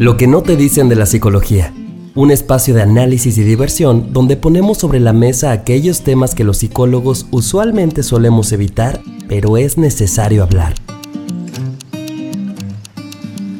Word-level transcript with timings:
Lo 0.00 0.16
que 0.16 0.26
no 0.26 0.40
te 0.40 0.56
dicen 0.56 0.88
de 0.88 0.96
la 0.96 1.04
psicología. 1.04 1.74
Un 2.14 2.30
espacio 2.30 2.72
de 2.72 2.80
análisis 2.80 3.36
y 3.36 3.42
diversión 3.42 4.14
donde 4.14 4.38
ponemos 4.38 4.78
sobre 4.78 4.98
la 4.98 5.12
mesa 5.12 5.52
aquellos 5.52 6.04
temas 6.04 6.34
que 6.34 6.42
los 6.42 6.56
psicólogos 6.56 7.26
usualmente 7.32 8.02
solemos 8.02 8.50
evitar, 8.52 9.02
pero 9.28 9.58
es 9.58 9.76
necesario 9.76 10.42
hablar. 10.42 10.72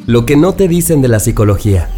Lo 0.07 0.25
que 0.25 0.35
no 0.35 0.55
te 0.55 0.67
dicen 0.67 1.03
de 1.03 1.09
la 1.09 1.19
psicología. 1.19 1.89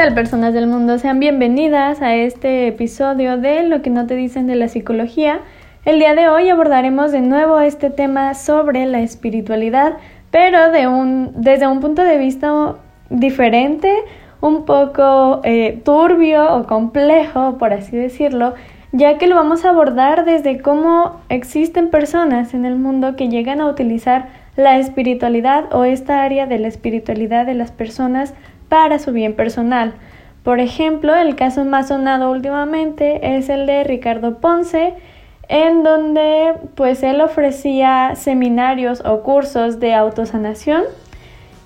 Tal 0.00 0.14
personas 0.14 0.54
del 0.54 0.66
mundo? 0.66 0.98
Sean 0.98 1.20
bienvenidas 1.20 2.00
a 2.00 2.14
este 2.14 2.68
episodio 2.68 3.36
de 3.36 3.64
Lo 3.64 3.82
que 3.82 3.90
no 3.90 4.06
te 4.06 4.16
dicen 4.16 4.46
de 4.46 4.54
la 4.54 4.68
psicología. 4.68 5.40
El 5.84 5.98
día 5.98 6.14
de 6.14 6.26
hoy 6.26 6.48
abordaremos 6.48 7.12
de 7.12 7.20
nuevo 7.20 7.60
este 7.60 7.90
tema 7.90 8.32
sobre 8.32 8.86
la 8.86 9.00
espiritualidad, 9.00 9.98
pero 10.30 10.70
de 10.70 10.88
un, 10.88 11.32
desde 11.34 11.66
un 11.66 11.80
punto 11.80 12.02
de 12.02 12.16
vista 12.16 12.76
diferente, 13.10 13.94
un 14.40 14.64
poco 14.64 15.42
eh, 15.44 15.82
turbio 15.84 16.50
o 16.56 16.66
complejo, 16.66 17.58
por 17.58 17.74
así 17.74 17.94
decirlo, 17.94 18.54
ya 18.92 19.18
que 19.18 19.26
lo 19.26 19.34
vamos 19.34 19.66
a 19.66 19.68
abordar 19.68 20.24
desde 20.24 20.62
cómo 20.62 21.20
existen 21.28 21.90
personas 21.90 22.54
en 22.54 22.64
el 22.64 22.76
mundo 22.76 23.16
que 23.16 23.28
llegan 23.28 23.60
a 23.60 23.66
utilizar 23.66 24.28
la 24.56 24.78
espiritualidad 24.78 25.74
o 25.74 25.84
esta 25.84 26.22
área 26.22 26.46
de 26.46 26.58
la 26.58 26.68
espiritualidad 26.68 27.44
de 27.44 27.54
las 27.54 27.70
personas 27.70 28.32
para 28.70 28.98
su 28.98 29.12
bien 29.12 29.34
personal. 29.34 29.92
Por 30.42 30.60
ejemplo, 30.60 31.14
el 31.14 31.36
caso 31.36 31.66
más 31.66 31.88
sonado 31.88 32.30
últimamente 32.30 33.36
es 33.36 33.50
el 33.50 33.66
de 33.66 33.84
Ricardo 33.84 34.38
Ponce, 34.38 34.94
en 35.48 35.82
donde 35.82 36.54
pues 36.76 37.02
él 37.02 37.20
ofrecía 37.20 38.14
seminarios 38.14 39.02
o 39.04 39.20
cursos 39.22 39.80
de 39.80 39.92
autosanación 39.94 40.84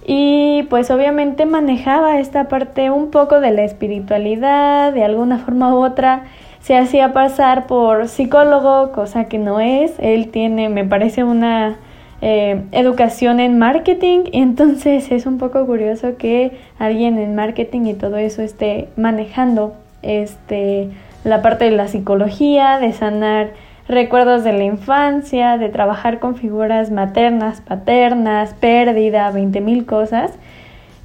y 0.06 0.64
pues 0.70 0.90
obviamente 0.90 1.46
manejaba 1.46 2.18
esta 2.18 2.48
parte 2.48 2.90
un 2.90 3.10
poco 3.10 3.40
de 3.40 3.52
la 3.52 3.62
espiritualidad, 3.62 4.92
de 4.92 5.04
alguna 5.04 5.38
forma 5.38 5.72
u 5.74 5.84
otra 5.84 6.24
se 6.60 6.78
hacía 6.78 7.12
pasar 7.12 7.66
por 7.66 8.08
psicólogo, 8.08 8.90
cosa 8.92 9.24
que 9.26 9.38
no 9.38 9.60
es, 9.60 9.92
él 9.98 10.30
tiene 10.30 10.70
me 10.70 10.84
parece 10.84 11.22
una 11.22 11.76
eh, 12.20 12.62
educación 12.72 13.40
en 13.40 13.58
marketing. 13.58 14.24
Entonces 14.32 15.10
es 15.10 15.26
un 15.26 15.38
poco 15.38 15.64
curioso 15.66 16.16
que 16.16 16.52
alguien 16.78 17.18
en 17.18 17.34
marketing 17.34 17.86
y 17.86 17.94
todo 17.94 18.16
eso 18.16 18.42
esté 18.42 18.88
manejando 18.96 19.74
este, 20.02 20.90
la 21.24 21.42
parte 21.42 21.64
de 21.64 21.72
la 21.72 21.88
psicología, 21.88 22.78
de 22.78 22.92
sanar 22.92 23.52
recuerdos 23.88 24.44
de 24.44 24.52
la 24.52 24.64
infancia, 24.64 25.58
de 25.58 25.68
trabajar 25.68 26.18
con 26.18 26.36
figuras 26.36 26.90
maternas, 26.90 27.60
paternas, 27.60 28.54
pérdida, 28.54 29.30
20 29.30 29.60
mil 29.60 29.86
cosas. 29.86 30.32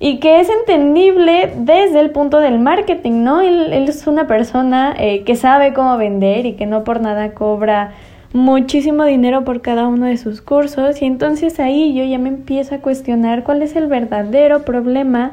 Y 0.02 0.20
que 0.20 0.40
es 0.40 0.50
entendible 0.50 1.52
desde 1.58 2.00
el 2.00 2.12
punto 2.12 2.40
del 2.40 2.58
marketing, 2.60 3.24
¿no? 3.24 3.42
Él, 3.42 3.74
es 3.74 4.08
una 4.08 4.28
persona 4.28 4.96
eh, 4.98 5.24
que 5.26 5.36
sabe 5.36 5.74
cómo 5.74 5.98
vender 5.98 6.46
y 6.46 6.54
que 6.54 6.66
no 6.66 6.86
por 6.86 7.02
nada 7.02 7.34
cobra 7.34 7.92
muchísimo 8.34 9.06
dinero 9.06 9.44
por 9.44 9.62
cada 9.62 9.88
uno 9.88 10.06
de 10.06 10.18
sus 10.18 10.42
cursos 10.42 11.02
y 11.02 11.06
entonces 11.06 11.60
ahí 11.60 11.94
yo 11.94 12.04
ya 12.04 12.20
me 12.20 12.30
empiezo 12.30 12.76
a 12.76 12.80
cuestionar 12.80 13.44
cuál 13.44 13.62
es 13.62 13.76
el 13.76 13.88
verdadero 13.88 14.64
problema 14.64 15.32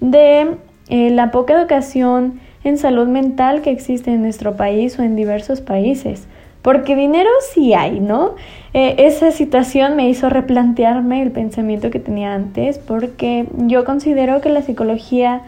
de 0.00 0.56
eh, 0.88 1.10
la 1.10 1.30
poca 1.30 1.54
educación 1.54 2.40
en 2.62 2.78
salud 2.78 3.06
mental 3.06 3.62
que 3.62 3.70
existe 3.70 4.12
en 4.12 4.22
nuestro 4.22 4.56
país 4.56 4.98
o 4.98 5.02
en 5.02 5.16
diversos 5.16 5.60
países. 5.60 6.26
Porque 6.62 6.96
dinero 6.96 7.28
sí 7.52 7.74
hay, 7.74 8.00
¿no? 8.00 8.36
Eh, 8.72 8.94
esa 8.98 9.30
situación 9.30 9.96
me 9.96 10.08
hizo 10.08 10.30
replantearme 10.30 11.20
el 11.22 11.30
pensamiento 11.30 11.90
que 11.90 12.00
tenía 12.00 12.34
antes 12.34 12.78
porque 12.78 13.46
yo 13.58 13.84
considero 13.84 14.40
que 14.40 14.48
la 14.48 14.62
psicología 14.62 15.42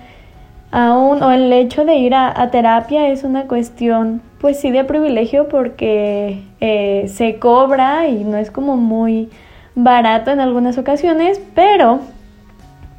aún 0.77 1.23
o 1.23 1.33
el 1.33 1.51
hecho 1.55 1.87
de 1.87 1.97
ir 1.97 2.15
a, 2.15 2.51
terapia 2.51 3.09
es 3.09 3.25
una 3.25 3.47
cuestión 3.47 4.21
pues 4.39 4.61
sí 4.61 4.71
de 4.71 4.85
privilegio 4.85 5.49
porque 5.49 6.43
eh, 6.61 7.07
se 7.09 7.39
cobra 7.39 8.09
y 8.09 8.25
no 8.25 8.37
es 8.37 8.51
como 8.51 8.77
muy 8.77 9.31
barato 9.75 10.31
en 10.31 10.39
algunas 10.39 10.77
ocasiones, 10.77 11.41
pero, 11.55 12.01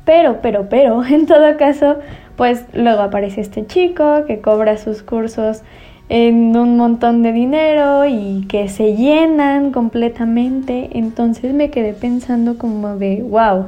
pero, 0.06 0.40
pero, 0.42 0.70
pero, 0.70 1.06
en 1.06 1.28
todo 1.28 1.56
caso, 1.58 1.98
pues 2.36 2.66
luego 2.74 3.04
aparece 3.04 3.42
este 3.42 3.68
chico 3.68 4.26
que 4.26 4.42
cobra 4.42 4.78
sus 4.78 5.04
cursos 5.04 5.62
en 6.10 6.58
un 6.58 6.78
montón 6.78 7.22
de 7.22 7.32
dinero 7.32 8.08
y 8.08 8.48
que 8.50 8.70
se 8.70 8.96
llenan 8.96 9.72
completamente, 9.72 10.90
entonces 10.94 11.54
me 11.54 11.70
quedé 11.70 11.94
pensando 11.94 12.58
como 12.58 12.96
de, 12.96 13.22
wow, 13.22 13.68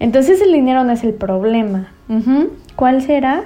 entonces 0.00 0.40
el 0.40 0.52
dinero 0.52 0.84
no 0.84 0.92
es 0.92 1.04
el 1.04 1.12
problema, 1.12 1.92
¿Cuál 2.76 3.02
será 3.02 3.44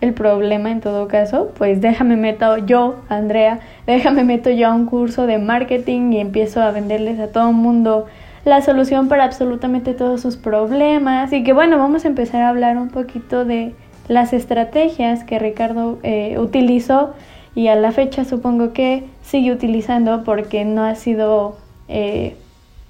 el 0.00 0.14
problema 0.14 0.70
en 0.70 0.80
todo 0.80 1.08
caso? 1.08 1.52
Pues 1.56 1.80
déjame 1.80 2.16
meto 2.16 2.58
yo, 2.58 2.96
Andrea, 3.08 3.60
déjame 3.86 4.24
meto 4.24 4.50
yo 4.50 4.68
a 4.68 4.74
un 4.74 4.86
curso 4.86 5.26
de 5.26 5.38
marketing 5.38 6.12
y 6.12 6.20
empiezo 6.20 6.62
a 6.62 6.70
venderles 6.70 7.18
a 7.20 7.28
todo 7.28 7.50
el 7.50 7.54
mundo 7.54 8.06
la 8.44 8.60
solución 8.60 9.08
para 9.08 9.24
absolutamente 9.24 9.94
todos 9.94 10.20
sus 10.20 10.36
problemas. 10.36 11.32
Y 11.32 11.42
que 11.44 11.52
bueno, 11.52 11.78
vamos 11.78 12.04
a 12.04 12.08
empezar 12.08 12.42
a 12.42 12.50
hablar 12.50 12.76
un 12.76 12.88
poquito 12.88 13.44
de 13.44 13.74
las 14.08 14.32
estrategias 14.32 15.24
que 15.24 15.38
Ricardo 15.38 15.98
eh, 16.02 16.36
utilizó 16.38 17.14
y 17.54 17.68
a 17.68 17.76
la 17.76 17.92
fecha 17.92 18.24
supongo 18.24 18.72
que 18.72 19.04
sigue 19.22 19.52
utilizando 19.52 20.24
porque 20.24 20.64
no 20.64 20.84
ha 20.84 20.94
sido 20.94 21.56
eh, 21.88 22.36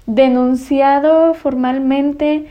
denunciado 0.07 1.33
formalmente 1.33 2.47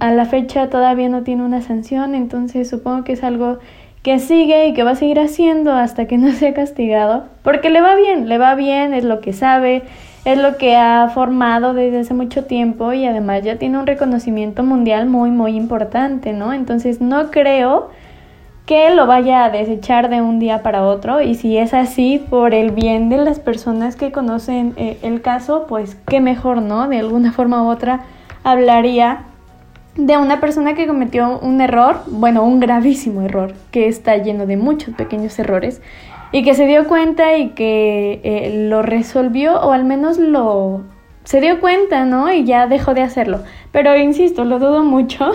a 0.00 0.12
la 0.12 0.26
fecha 0.26 0.68
todavía 0.68 1.08
no 1.08 1.22
tiene 1.22 1.42
una 1.42 1.62
sanción, 1.62 2.14
entonces 2.14 2.68
supongo 2.68 3.04
que 3.04 3.12
es 3.12 3.24
algo 3.24 3.58
que 4.02 4.18
sigue 4.18 4.68
y 4.68 4.74
que 4.74 4.82
va 4.82 4.90
a 4.90 4.96
seguir 4.96 5.18
haciendo 5.18 5.72
hasta 5.72 6.06
que 6.06 6.18
no 6.18 6.30
sea 6.32 6.54
castigado, 6.54 7.24
porque 7.42 7.70
le 7.70 7.80
va 7.80 7.94
bien, 7.96 8.28
le 8.28 8.38
va 8.38 8.54
bien, 8.54 8.92
es 8.94 9.04
lo 9.04 9.20
que 9.20 9.32
sabe, 9.32 9.82
es 10.24 10.38
lo 10.38 10.56
que 10.58 10.76
ha 10.76 11.08
formado 11.08 11.74
desde 11.74 12.00
hace 12.00 12.14
mucho 12.14 12.44
tiempo 12.44 12.92
y 12.92 13.06
además 13.06 13.42
ya 13.42 13.56
tiene 13.56 13.78
un 13.78 13.86
reconocimiento 13.86 14.62
mundial 14.62 15.06
muy, 15.06 15.30
muy 15.30 15.56
importante, 15.56 16.32
¿no? 16.32 16.52
Entonces 16.52 17.00
no 17.00 17.30
creo 17.30 17.90
que 18.66 18.94
lo 18.94 19.06
vaya 19.06 19.44
a 19.44 19.50
desechar 19.50 20.08
de 20.08 20.22
un 20.22 20.38
día 20.38 20.62
para 20.62 20.86
otro 20.86 21.20
y 21.20 21.34
si 21.34 21.58
es 21.58 21.74
así 21.74 22.22
por 22.30 22.54
el 22.54 22.70
bien 22.70 23.10
de 23.10 23.18
las 23.18 23.38
personas 23.38 23.96
que 23.96 24.12
conocen 24.12 24.72
eh, 24.76 24.98
el 25.02 25.20
caso, 25.20 25.66
pues 25.68 25.96
qué 26.06 26.20
mejor, 26.20 26.62
¿no? 26.62 26.88
De 26.88 26.98
alguna 26.98 27.32
forma 27.32 27.62
u 27.62 27.68
otra 27.68 28.00
hablaría 28.42 29.24
de 29.96 30.16
una 30.16 30.40
persona 30.40 30.74
que 30.74 30.86
cometió 30.86 31.38
un 31.38 31.60
error, 31.60 32.02
bueno, 32.08 32.44
un 32.44 32.60
gravísimo 32.60 33.22
error, 33.22 33.54
que 33.70 33.86
está 33.86 34.16
lleno 34.16 34.46
de 34.46 34.56
muchos 34.56 34.94
pequeños 34.94 35.38
errores, 35.38 35.80
y 36.32 36.42
que 36.42 36.54
se 36.54 36.66
dio 36.66 36.88
cuenta 36.88 37.36
y 37.36 37.50
que 37.50 38.20
eh, 38.24 38.66
lo 38.68 38.82
resolvió, 38.82 39.60
o 39.60 39.70
al 39.70 39.84
menos 39.84 40.18
lo... 40.18 40.82
se 41.22 41.40
dio 41.40 41.60
cuenta, 41.60 42.04
¿no? 42.04 42.32
Y 42.32 42.44
ya 42.44 42.66
dejó 42.66 42.92
de 42.92 43.02
hacerlo. 43.02 43.40
Pero 43.70 43.96
insisto, 43.96 44.44
lo 44.44 44.58
dudo 44.58 44.82
mucho, 44.82 45.30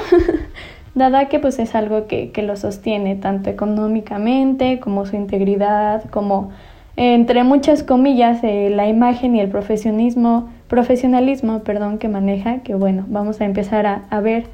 dada 0.95 1.29
que 1.29 1.39
pues 1.39 1.57
es 1.59 1.73
algo 1.73 2.07
que, 2.07 2.31
que 2.31 2.41
lo 2.41 2.57
sostiene 2.57 3.15
tanto 3.15 3.49
económicamente 3.49 4.81
como 4.81 5.05
su 5.05 5.15
integridad, 5.15 6.03
como 6.09 6.51
entre 6.95 7.43
muchas 7.43 7.83
comillas, 7.83 8.43
eh, 8.43 8.69
la 8.69 8.87
imagen 8.87 9.35
y 9.35 9.39
el 9.39 9.49
profesionismo, 9.49 10.49
profesionalismo 10.67 11.59
perdón, 11.63 11.97
que 11.97 12.09
maneja, 12.09 12.59
que 12.59 12.75
bueno, 12.75 13.05
vamos 13.07 13.41
a 13.41 13.45
empezar 13.45 13.85
a, 13.85 14.19
ver 14.19 14.45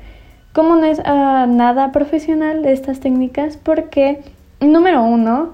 cómo 0.54 0.76
no 0.76 0.86
es 0.86 1.02
ah, 1.06 1.48
nada 1.50 1.92
profesional 1.92 2.62
de 2.64 2.72
estas 2.72 3.00
técnicas, 3.00 3.58
porque, 3.58 4.22
número 4.60 5.04
uno, 5.04 5.54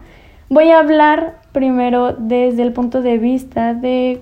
voy 0.50 0.70
a 0.72 0.80
hablar 0.80 1.36
primero 1.52 2.14
desde 2.14 2.64
el 2.64 2.74
punto 2.74 3.02
de 3.02 3.18
vista 3.18 3.74
de 3.74 4.22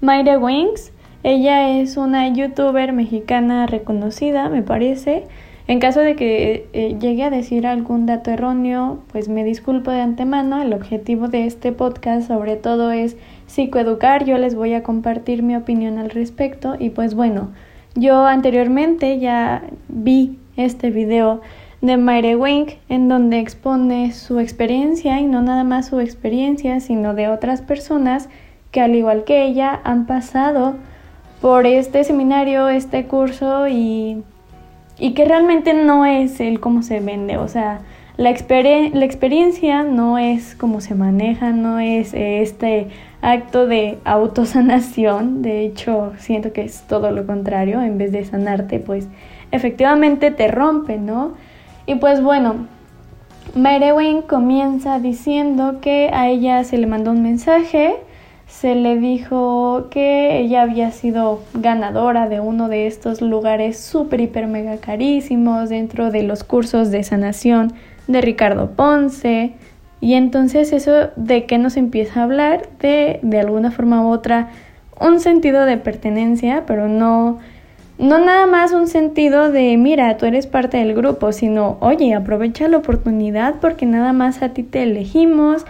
Mayra 0.00 0.38
Wings. 0.38 0.92
Ella 1.22 1.78
es 1.78 1.96
una 1.96 2.28
youtuber 2.28 2.92
mexicana 2.92 3.66
reconocida, 3.66 4.48
me 4.48 4.62
parece, 4.62 5.24
en 5.68 5.80
caso 5.80 6.00
de 6.00 6.16
que 6.16 6.66
eh, 6.72 6.96
llegue 6.98 7.24
a 7.24 7.30
decir 7.30 7.66
algún 7.66 8.06
dato 8.06 8.30
erróneo, 8.30 9.00
pues 9.12 9.28
me 9.28 9.44
disculpo 9.44 9.90
de 9.90 10.00
antemano. 10.00 10.62
El 10.62 10.72
objetivo 10.72 11.28
de 11.28 11.44
este 11.44 11.72
podcast 11.72 12.26
sobre 12.26 12.56
todo 12.56 12.90
es 12.90 13.18
psicoeducar. 13.46 14.24
Yo 14.24 14.38
les 14.38 14.54
voy 14.54 14.72
a 14.72 14.82
compartir 14.82 15.42
mi 15.42 15.56
opinión 15.56 15.98
al 15.98 16.08
respecto. 16.08 16.74
Y 16.78 16.88
pues 16.88 17.14
bueno, 17.14 17.50
yo 17.94 18.24
anteriormente 18.24 19.18
ya 19.18 19.62
vi 19.88 20.38
este 20.56 20.90
video 20.90 21.42
de 21.82 21.98
Mayre 21.98 22.34
Wink 22.34 22.70
en 22.88 23.08
donde 23.10 23.38
expone 23.38 24.12
su 24.12 24.40
experiencia 24.40 25.20
y 25.20 25.26
no 25.26 25.42
nada 25.42 25.64
más 25.64 25.88
su 25.88 26.00
experiencia, 26.00 26.80
sino 26.80 27.12
de 27.12 27.28
otras 27.28 27.60
personas 27.60 28.30
que 28.70 28.80
al 28.80 28.94
igual 28.94 29.24
que 29.24 29.44
ella 29.44 29.82
han 29.84 30.06
pasado 30.06 30.76
por 31.42 31.66
este 31.66 32.04
seminario, 32.04 32.70
este 32.70 33.04
curso 33.04 33.68
y 33.68 34.22
y 34.98 35.12
que 35.12 35.24
realmente 35.24 35.74
no 35.74 36.04
es 36.06 36.40
el 36.40 36.60
cómo 36.60 36.82
se 36.82 37.00
vende, 37.00 37.36
o 37.36 37.48
sea, 37.48 37.80
la, 38.16 38.30
la 38.30 39.04
experiencia 39.04 39.84
no 39.84 40.18
es 40.18 40.56
como 40.56 40.80
se 40.80 40.94
maneja, 40.96 41.52
no 41.52 41.78
es 41.78 42.14
este 42.14 42.88
acto 43.22 43.66
de 43.66 43.98
autosanación, 44.04 45.42
de 45.42 45.64
hecho 45.64 46.12
siento 46.18 46.52
que 46.52 46.62
es 46.62 46.82
todo 46.82 47.12
lo 47.12 47.26
contrario, 47.26 47.80
en 47.80 47.96
vez 47.96 48.10
de 48.10 48.24
sanarte, 48.24 48.80
pues 48.80 49.08
efectivamente 49.52 50.30
te 50.30 50.48
rompe, 50.48 50.98
¿no? 50.98 51.32
Y 51.86 51.94
pues 51.94 52.22
bueno, 52.22 52.66
Wayne 53.54 54.22
comienza 54.22 54.98
diciendo 54.98 55.78
que 55.80 56.10
a 56.12 56.28
ella 56.28 56.64
se 56.64 56.76
le 56.76 56.86
mandó 56.86 57.12
un 57.12 57.22
mensaje, 57.22 57.96
se 58.48 58.74
le 58.74 58.96
dijo 58.96 59.86
que 59.90 60.38
ella 60.40 60.62
había 60.62 60.90
sido 60.90 61.42
ganadora 61.54 62.28
de 62.28 62.40
uno 62.40 62.68
de 62.68 62.86
estos 62.86 63.20
lugares 63.20 63.78
súper, 63.78 64.20
hiper, 64.20 64.46
mega 64.46 64.78
carísimos 64.78 65.68
dentro 65.68 66.10
de 66.10 66.22
los 66.24 66.42
cursos 66.44 66.90
de 66.90 67.04
sanación 67.04 67.74
de 68.08 68.20
Ricardo 68.20 68.70
Ponce. 68.70 69.52
Y 70.00 70.14
entonces 70.14 70.72
eso 70.72 71.10
de 71.14 71.44
que 71.44 71.58
nos 71.58 71.76
empieza 71.76 72.20
a 72.20 72.24
hablar 72.24 72.68
de, 72.80 73.20
de 73.22 73.38
alguna 73.38 73.70
forma 73.70 74.02
u 74.02 74.10
otra, 74.10 74.48
un 74.98 75.20
sentido 75.20 75.64
de 75.64 75.76
pertenencia, 75.76 76.64
pero 76.66 76.88
no, 76.88 77.38
no 77.98 78.18
nada 78.18 78.46
más 78.46 78.72
un 78.72 78.88
sentido 78.88 79.52
de, 79.52 79.76
mira, 79.76 80.16
tú 80.16 80.26
eres 80.26 80.46
parte 80.46 80.78
del 80.78 80.94
grupo, 80.94 81.32
sino, 81.32 81.76
oye, 81.80 82.14
aprovecha 82.14 82.66
la 82.66 82.78
oportunidad 82.78 83.56
porque 83.60 83.86
nada 83.86 84.12
más 84.12 84.42
a 84.42 84.48
ti 84.48 84.62
te 84.62 84.82
elegimos. 84.84 85.66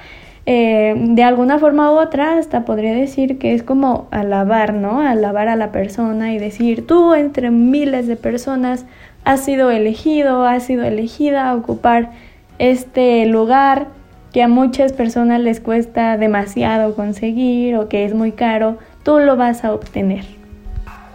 Eh, 0.51 0.95
de 0.97 1.23
alguna 1.25 1.59
forma 1.59 1.93
u 1.93 1.99
otra, 1.99 2.39
hasta 2.39 2.65
podría 2.65 2.95
decir 2.95 3.39
que 3.39 3.53
es 3.53 3.63
como 3.63 4.09
alabar, 4.11 4.73
¿no? 4.73 5.03
Alabar 5.03 5.47
a 5.47 5.57
la 5.57 5.73
persona 5.73 6.33
y 6.33 6.39
decir, 6.39 6.87
tú 6.87 7.13
entre 7.13 7.51
miles 7.51 8.07
de 8.07 8.17
personas 8.17 8.87
has 9.27 9.45
sido 9.45 9.71
elegido, 9.71 10.47
has 10.47 10.63
sido 10.63 10.85
elegida 10.85 11.51
a 11.51 11.55
ocupar 11.55 12.13
este 12.59 13.27
lugar 13.27 13.89
que 14.33 14.43
a 14.43 14.49
muchas 14.49 14.95
personas 14.95 15.43
les 15.43 15.61
cuesta 15.61 16.17
demasiado 16.17 16.95
conseguir 16.95 17.77
o 17.77 17.91
que 17.91 18.07
es 18.07 18.15
muy 18.15 18.33
caro, 18.33 18.79
tú 19.03 19.19
lo 19.19 19.37
vas 19.37 19.67
a 19.67 19.75
obtener. 19.75 20.38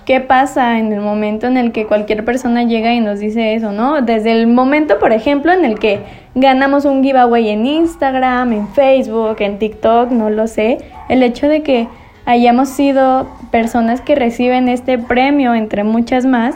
¿Qué 0.06 0.20
pasa 0.20 0.80
en 0.80 0.92
el 0.92 1.00
momento 1.00 1.48
en 1.48 1.56
el 1.56 1.72
que 1.72 1.86
cualquier 1.86 2.26
persona 2.26 2.64
llega 2.64 2.94
y 2.94 3.00
nos 3.00 3.20
dice 3.20 3.56
eso, 3.56 3.72
no? 3.72 4.02
Desde 4.02 4.34
el 4.34 4.48
momento, 4.48 5.00
por 5.00 5.14
ejemplo, 5.14 5.54
en 5.54 5.64
el 5.64 5.80
que 5.80 6.02
ganamos 6.36 6.84
un 6.84 7.04
giveaway 7.04 7.50
en 7.50 7.66
Instagram, 7.66 8.52
en 8.52 8.68
Facebook, 8.70 9.38
en 9.40 9.60
TikTok, 9.60 10.12
no 10.12 10.30
lo 10.30 10.48
sé, 10.48 10.80
el 11.08 11.24
hecho 11.24 11.48
de 11.48 11.64
que 11.64 11.88
hayamos 12.26 12.68
sido 12.70 13.28
personas 13.50 14.02
que 14.02 14.16
reciben 14.16 14.68
este 14.68 14.98
premio 14.98 15.54
entre 15.54 15.86
muchas 15.86 16.26
más, 16.26 16.56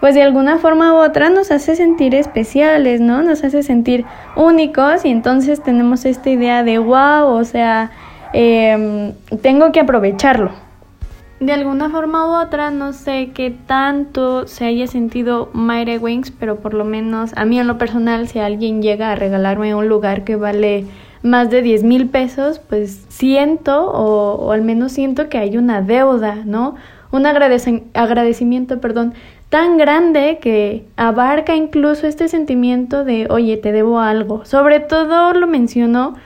pues 0.00 0.14
de 0.14 0.22
alguna 0.22 0.58
forma 0.58 0.92
u 0.94 0.96
otra 0.96 1.30
nos 1.30 1.52
hace 1.52 1.76
sentir 1.76 2.16
especiales, 2.16 3.00
¿no? 3.00 3.22
Nos 3.22 3.44
hace 3.44 3.62
sentir 3.62 4.04
únicos 4.34 5.04
y 5.04 5.10
entonces 5.10 5.62
tenemos 5.62 6.04
esta 6.04 6.30
idea 6.30 6.64
de 6.64 6.78
wow, 6.78 7.26
o 7.26 7.44
sea, 7.44 7.90
em, 8.32 9.12
tengo 9.40 9.70
que 9.70 9.80
aprovecharlo. 9.80 10.67
De 11.40 11.52
alguna 11.52 11.88
forma 11.88 12.26
u 12.26 12.44
otra, 12.44 12.72
no 12.72 12.92
sé 12.92 13.30
qué 13.32 13.54
tanto 13.66 14.48
se 14.48 14.64
haya 14.64 14.88
sentido 14.88 15.50
Mayre 15.52 15.98
Wings, 15.98 16.32
pero 16.32 16.56
por 16.56 16.74
lo 16.74 16.84
menos 16.84 17.30
a 17.36 17.44
mí 17.44 17.60
en 17.60 17.68
lo 17.68 17.78
personal, 17.78 18.26
si 18.26 18.40
alguien 18.40 18.82
llega 18.82 19.12
a 19.12 19.14
regalarme 19.14 19.72
un 19.76 19.88
lugar 19.88 20.24
que 20.24 20.34
vale 20.34 20.84
más 21.22 21.48
de 21.48 21.62
10 21.62 21.84
mil 21.84 22.08
pesos, 22.08 22.58
pues 22.58 23.04
siento, 23.08 23.88
o, 23.88 24.34
o, 24.34 24.50
al 24.50 24.62
menos 24.62 24.90
siento 24.90 25.28
que 25.28 25.38
hay 25.38 25.56
una 25.56 25.80
deuda, 25.80 26.38
¿no? 26.44 26.74
Un 27.12 27.24
agradecimiento, 27.24 28.80
perdón, 28.80 29.14
tan 29.48 29.78
grande 29.78 30.38
que 30.42 30.86
abarca 30.96 31.54
incluso 31.54 32.08
este 32.08 32.26
sentimiento 32.28 33.04
de, 33.04 33.28
oye, 33.30 33.56
te 33.56 33.70
debo 33.70 34.00
algo. 34.00 34.44
Sobre 34.44 34.80
todo 34.80 35.32
lo 35.32 35.46
menciono 35.46 36.16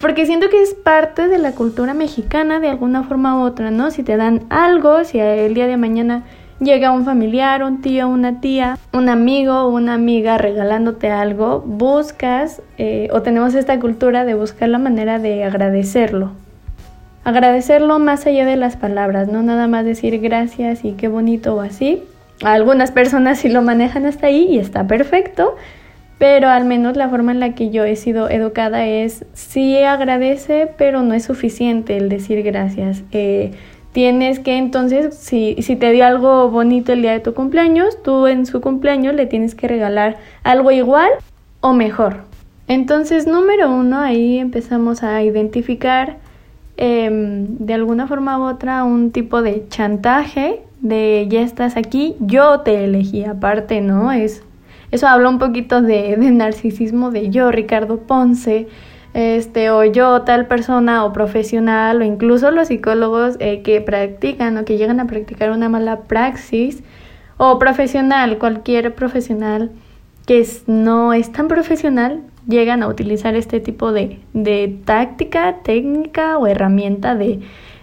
porque 0.00 0.24
siento 0.24 0.48
que 0.48 0.62
es 0.62 0.72
parte 0.72 1.28
de 1.28 1.38
la 1.38 1.52
cultura 1.52 1.92
mexicana 1.92 2.58
de 2.58 2.70
alguna 2.70 3.02
forma 3.02 3.38
u 3.38 3.42
otra, 3.42 3.70
¿no? 3.70 3.90
Si 3.90 4.02
te 4.02 4.16
dan 4.16 4.44
algo, 4.48 5.04
si 5.04 5.18
el 5.18 5.52
día 5.52 5.66
de 5.66 5.76
mañana 5.76 6.24
llega 6.58 6.90
un 6.90 7.04
familiar, 7.04 7.62
un 7.62 7.82
tío, 7.82 8.08
una 8.08 8.40
tía, 8.40 8.78
un 8.92 9.10
amigo 9.10 9.60
o 9.60 9.68
una 9.68 9.94
amiga 9.94 10.38
regalándote 10.38 11.10
algo, 11.10 11.60
buscas 11.60 12.62
eh, 12.78 13.08
o 13.12 13.20
tenemos 13.20 13.54
esta 13.54 13.78
cultura 13.78 14.24
de 14.24 14.34
buscar 14.34 14.70
la 14.70 14.78
manera 14.78 15.18
de 15.18 15.44
agradecerlo. 15.44 16.30
Agradecerlo 17.22 17.98
más 17.98 18.26
allá 18.26 18.46
de 18.46 18.56
las 18.56 18.76
palabras, 18.76 19.28
no 19.28 19.42
nada 19.42 19.68
más 19.68 19.84
decir 19.84 20.18
gracias 20.20 20.82
y 20.82 20.92
qué 20.92 21.08
bonito 21.08 21.56
o 21.56 21.60
así, 21.60 22.02
algunas 22.42 22.90
personas 22.90 23.38
sí 23.38 23.50
lo 23.50 23.60
manejan 23.60 24.06
hasta 24.06 24.28
ahí 24.28 24.46
y 24.48 24.58
está 24.58 24.86
perfecto, 24.86 25.56
pero 26.20 26.50
al 26.50 26.66
menos 26.66 26.98
la 26.98 27.08
forma 27.08 27.32
en 27.32 27.40
la 27.40 27.54
que 27.54 27.70
yo 27.70 27.84
he 27.84 27.96
sido 27.96 28.28
educada 28.28 28.86
es 28.86 29.24
sí 29.32 29.78
agradece, 29.78 30.70
pero 30.76 31.00
no 31.00 31.14
es 31.14 31.24
suficiente 31.24 31.96
el 31.96 32.10
decir 32.10 32.42
gracias. 32.42 33.02
Eh, 33.10 33.52
tienes 33.92 34.38
que 34.38 34.58
entonces, 34.58 35.16
si, 35.16 35.56
si 35.62 35.76
te 35.76 35.90
dio 35.92 36.04
algo 36.04 36.50
bonito 36.50 36.92
el 36.92 37.00
día 37.00 37.12
de 37.12 37.20
tu 37.20 37.32
cumpleaños, 37.32 38.02
tú 38.02 38.26
en 38.26 38.44
su 38.44 38.60
cumpleaños 38.60 39.14
le 39.14 39.24
tienes 39.24 39.54
que 39.54 39.66
regalar 39.66 40.18
algo 40.44 40.70
igual 40.70 41.08
o 41.62 41.72
mejor. 41.72 42.18
Entonces, 42.68 43.26
número 43.26 43.70
uno, 43.70 44.00
ahí 44.00 44.38
empezamos 44.38 45.02
a 45.02 45.22
identificar 45.22 46.18
em, 46.76 47.46
de 47.56 47.72
alguna 47.72 48.06
forma 48.06 48.38
u 48.38 48.42
otra 48.42 48.84
un 48.84 49.10
tipo 49.10 49.40
de 49.40 49.66
chantaje 49.68 50.60
de 50.82 51.28
ya 51.30 51.40
estás 51.40 51.78
aquí, 51.78 52.14
yo 52.20 52.60
te 52.60 52.84
elegí 52.84 53.24
aparte, 53.24 53.80
¿no? 53.80 54.12
Es, 54.12 54.42
eso 54.90 55.06
habla 55.06 55.28
un 55.28 55.38
poquito 55.38 55.82
de, 55.82 56.16
narcisismo 56.16 57.10
de 57.10 57.30
yo, 57.30 57.50
Ricardo 57.50 57.98
Ponce, 57.98 58.68
este, 59.14 59.70
o 59.70 59.84
yo, 59.84 60.22
tal 60.22 60.46
persona, 60.46 61.04
o 61.04 61.12
profesional, 61.12 62.00
o 62.00 62.04
incluso 62.04 62.50
los 62.50 62.68
psicólogos 62.68 63.36
eh, 63.40 63.62
que 63.62 63.80
practican 63.80 64.56
o 64.58 64.64
que 64.64 64.76
llegan 64.78 65.00
a 65.00 65.06
practicar 65.06 65.50
una 65.50 65.68
mala 65.68 66.02
praxis, 66.02 66.82
o 67.36 67.58
profesional, 67.58 68.38
cualquier 68.38 68.94
profesional 68.94 69.70
que 70.26 70.46
no 70.66 71.12
es 71.12 71.32
tan 71.32 71.48
profesional, 71.48 72.22
llegan 72.46 72.82
a 72.82 72.88
utilizar 72.88 73.34
este 73.34 73.60
tipo 73.60 73.92
de, 73.92 74.20
de 74.32 74.78
táctica, 74.84 75.56
técnica 75.62 76.38
o 76.38 76.46
herramienta 76.46 77.14
de 77.14 77.40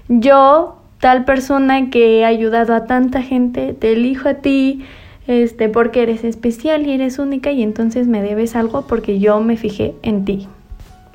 yo 0.07 0.77
tal 0.99 1.25
persona 1.25 1.89
que 1.89 2.23
ha 2.25 2.27
ayudado 2.27 2.73
a 2.73 2.85
tanta 2.85 3.21
gente, 3.21 3.73
te 3.73 3.93
elijo 3.93 4.29
a 4.29 4.35
ti, 4.35 4.85
este, 5.27 5.69
porque 5.69 6.03
eres 6.03 6.23
especial 6.23 6.87
y 6.87 6.93
eres 6.93 7.19
única 7.19 7.51
y 7.51 7.61
entonces 7.61 8.07
me 8.07 8.21
debes 8.21 8.55
algo 8.55 8.87
porque 8.87 9.19
yo 9.19 9.39
me 9.41 9.57
fijé 9.57 9.93
en 10.01 10.25
ti. 10.25 10.47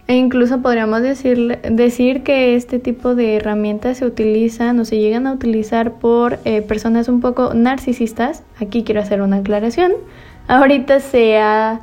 E 0.09 0.17
incluso 0.17 0.61
podríamos 0.61 1.01
decir, 1.01 1.59
decir 1.71 2.23
que 2.23 2.55
este 2.55 2.79
tipo 2.79 3.15
de 3.15 3.37
herramientas 3.37 3.99
se 3.99 4.05
utilizan 4.05 4.79
o 4.81 4.85
se 4.85 4.99
llegan 4.99 5.27
a 5.27 5.33
utilizar 5.33 5.93
por 5.93 6.39
eh, 6.45 6.61
personas 6.61 7.09
un 7.09 7.21
poco 7.21 7.55
narcisistas. 7.55 8.43
Aquí 8.61 8.83
quiero 8.83 9.01
hacer 9.01 9.23
una 9.23 9.37
aclaración. 9.37 9.93
Ahorita 10.49 11.01
se 11.01 11.39
ha 11.39 11.81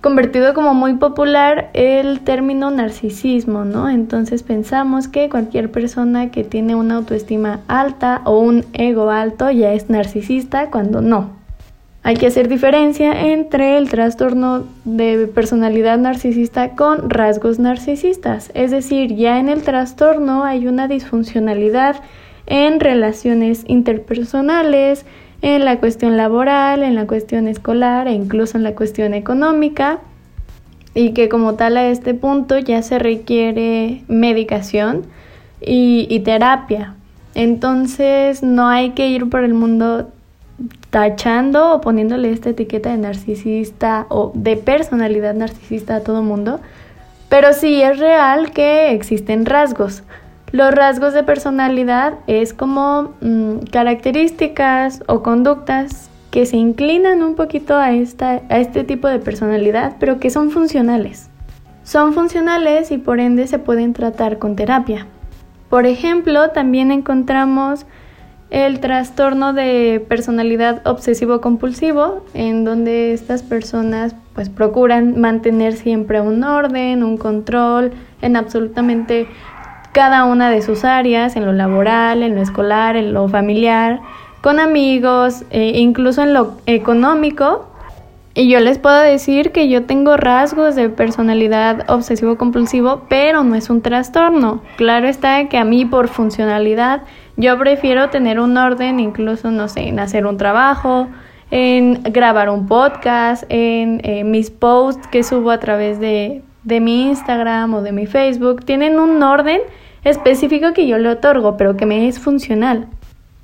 convertido 0.00 0.54
como 0.54 0.74
muy 0.74 0.94
popular 0.94 1.70
el 1.74 2.20
término 2.20 2.70
narcisismo, 2.70 3.64
¿no? 3.64 3.88
Entonces 3.90 4.42
pensamos 4.42 5.06
que 5.06 5.28
cualquier 5.28 5.70
persona 5.70 6.30
que 6.30 6.44
tiene 6.44 6.74
una 6.74 6.96
autoestima 6.96 7.60
alta 7.68 8.22
o 8.24 8.40
un 8.40 8.64
ego 8.72 9.10
alto 9.10 9.50
ya 9.50 9.72
es 9.72 9.90
narcisista 9.90 10.70
cuando 10.70 11.00
no. 11.00 11.37
Hay 12.08 12.16
que 12.16 12.28
hacer 12.28 12.48
diferencia 12.48 13.26
entre 13.32 13.76
el 13.76 13.90
trastorno 13.90 14.64
de 14.86 15.26
personalidad 15.26 15.98
narcisista 15.98 16.70
con 16.70 17.10
rasgos 17.10 17.58
narcisistas, 17.58 18.50
es 18.54 18.70
decir, 18.70 19.14
ya 19.14 19.38
en 19.38 19.50
el 19.50 19.62
trastorno 19.62 20.42
hay 20.42 20.68
una 20.68 20.88
disfuncionalidad 20.88 21.96
en 22.46 22.80
relaciones 22.80 23.62
interpersonales, 23.66 25.04
en 25.42 25.66
la 25.66 25.80
cuestión 25.80 26.16
laboral, 26.16 26.82
en 26.82 26.94
la 26.94 27.06
cuestión 27.06 27.46
escolar 27.46 28.08
e 28.08 28.12
incluso 28.12 28.56
en 28.56 28.64
la 28.64 28.74
cuestión 28.74 29.12
económica 29.12 29.98
y 30.94 31.12
que 31.12 31.28
como 31.28 31.56
tal 31.56 31.76
a 31.76 31.88
este 31.88 32.14
punto 32.14 32.58
ya 32.58 32.80
se 32.80 32.98
requiere 32.98 34.02
medicación 34.08 35.02
y, 35.60 36.20
terapia. 36.20 36.94
Entonces 37.34 38.42
no 38.42 38.66
hay 38.66 38.92
que 38.92 39.08
ir 39.08 39.28
por 39.28 39.44
el 39.44 39.52
mundo 39.52 40.08
tachando 40.90 41.72
o 41.74 41.80
poniéndole 41.80 42.32
esta 42.32 42.50
etiqueta 42.50 42.90
de 42.90 42.98
narcisista 42.98 44.06
o 44.08 44.32
de 44.34 44.56
personalidad 44.56 45.34
narcisista 45.34 45.96
a 45.96 46.00
todo 46.00 46.22
mundo, 46.22 46.60
pero 47.28 47.52
sí 47.52 47.82
es 47.82 47.98
real 47.98 48.52
que 48.52 48.92
existen 48.92 49.46
rasgos. 49.46 50.02
Los 50.50 50.74
rasgos 50.74 51.12
de 51.12 51.22
personalidad 51.22 52.14
es 52.26 52.54
como 52.54 53.14
mm, 53.20 53.66
características 53.70 55.02
o 55.06 55.22
conductas 55.22 56.08
que 56.30 56.46
se 56.46 56.56
inclinan 56.56 57.22
un 57.22 57.34
poquito 57.34 57.76
a, 57.76 57.92
esta, 57.92 58.42
a 58.48 58.58
este 58.58 58.84
tipo 58.84 59.08
de 59.08 59.18
personalidad, 59.18 59.96
pero 60.00 60.18
que 60.18 60.30
son 60.30 60.50
funcionales. 60.50 61.28
Son 61.84 62.12
funcionales 62.12 62.90
y 62.90 62.98
por 62.98 63.20
ende 63.20 63.46
se 63.46 63.58
pueden 63.58 63.92
tratar 63.92 64.38
con 64.38 64.56
terapia. 64.56 65.06
Por 65.68 65.86
ejemplo, 65.86 66.50
también 66.50 66.90
encontramos 66.90 67.86
el 68.50 68.80
trastorno 68.80 69.52
de 69.52 70.04
personalidad 70.08 70.86
obsesivo-compulsivo, 70.86 72.24
en 72.32 72.64
donde 72.64 73.12
estas 73.12 73.42
personas 73.42 74.14
pues 74.34 74.48
procuran 74.48 75.20
mantener 75.20 75.74
siempre 75.74 76.20
un 76.20 76.42
orden, 76.44 77.04
un 77.04 77.18
control 77.18 77.92
en 78.22 78.36
absolutamente 78.36 79.28
cada 79.92 80.24
una 80.24 80.50
de 80.50 80.62
sus 80.62 80.84
áreas, 80.84 81.36
en 81.36 81.44
lo 81.44 81.52
laboral, 81.52 82.22
en 82.22 82.36
lo 82.36 82.42
escolar, 82.42 82.96
en 82.96 83.12
lo 83.12 83.28
familiar, 83.28 84.00
con 84.40 84.60
amigos, 84.60 85.44
e 85.50 85.78
incluso 85.80 86.22
en 86.22 86.32
lo 86.34 86.52
económico. 86.66 87.68
Y 88.38 88.48
yo 88.48 88.60
les 88.60 88.78
puedo 88.78 89.00
decir 89.00 89.50
que 89.50 89.68
yo 89.68 89.82
tengo 89.82 90.16
rasgos 90.16 90.76
de 90.76 90.90
personalidad 90.90 91.90
obsesivo-compulsivo, 91.90 93.02
pero 93.08 93.42
no 93.42 93.56
es 93.56 93.68
un 93.68 93.82
trastorno. 93.82 94.62
Claro 94.76 95.08
está 95.08 95.48
que 95.48 95.58
a 95.58 95.64
mí 95.64 95.84
por 95.84 96.06
funcionalidad 96.06 97.02
yo 97.36 97.58
prefiero 97.58 98.10
tener 98.10 98.38
un 98.38 98.56
orden, 98.56 99.00
incluso, 99.00 99.50
no 99.50 99.66
sé, 99.66 99.88
en 99.88 99.98
hacer 99.98 100.24
un 100.24 100.36
trabajo, 100.36 101.08
en 101.50 102.00
grabar 102.04 102.48
un 102.48 102.68
podcast, 102.68 103.42
en, 103.48 104.00
en 104.04 104.30
mis 104.30 104.50
posts 104.52 105.08
que 105.08 105.24
subo 105.24 105.50
a 105.50 105.58
través 105.58 105.98
de, 105.98 106.42
de 106.62 106.78
mi 106.78 107.08
Instagram 107.08 107.74
o 107.74 107.82
de 107.82 107.90
mi 107.90 108.06
Facebook. 108.06 108.64
Tienen 108.64 109.00
un 109.00 109.20
orden 109.20 109.62
específico 110.04 110.74
que 110.74 110.86
yo 110.86 110.96
le 110.98 111.08
otorgo, 111.08 111.56
pero 111.56 111.76
que 111.76 111.86
me 111.86 112.06
es 112.06 112.20
funcional. 112.20 112.86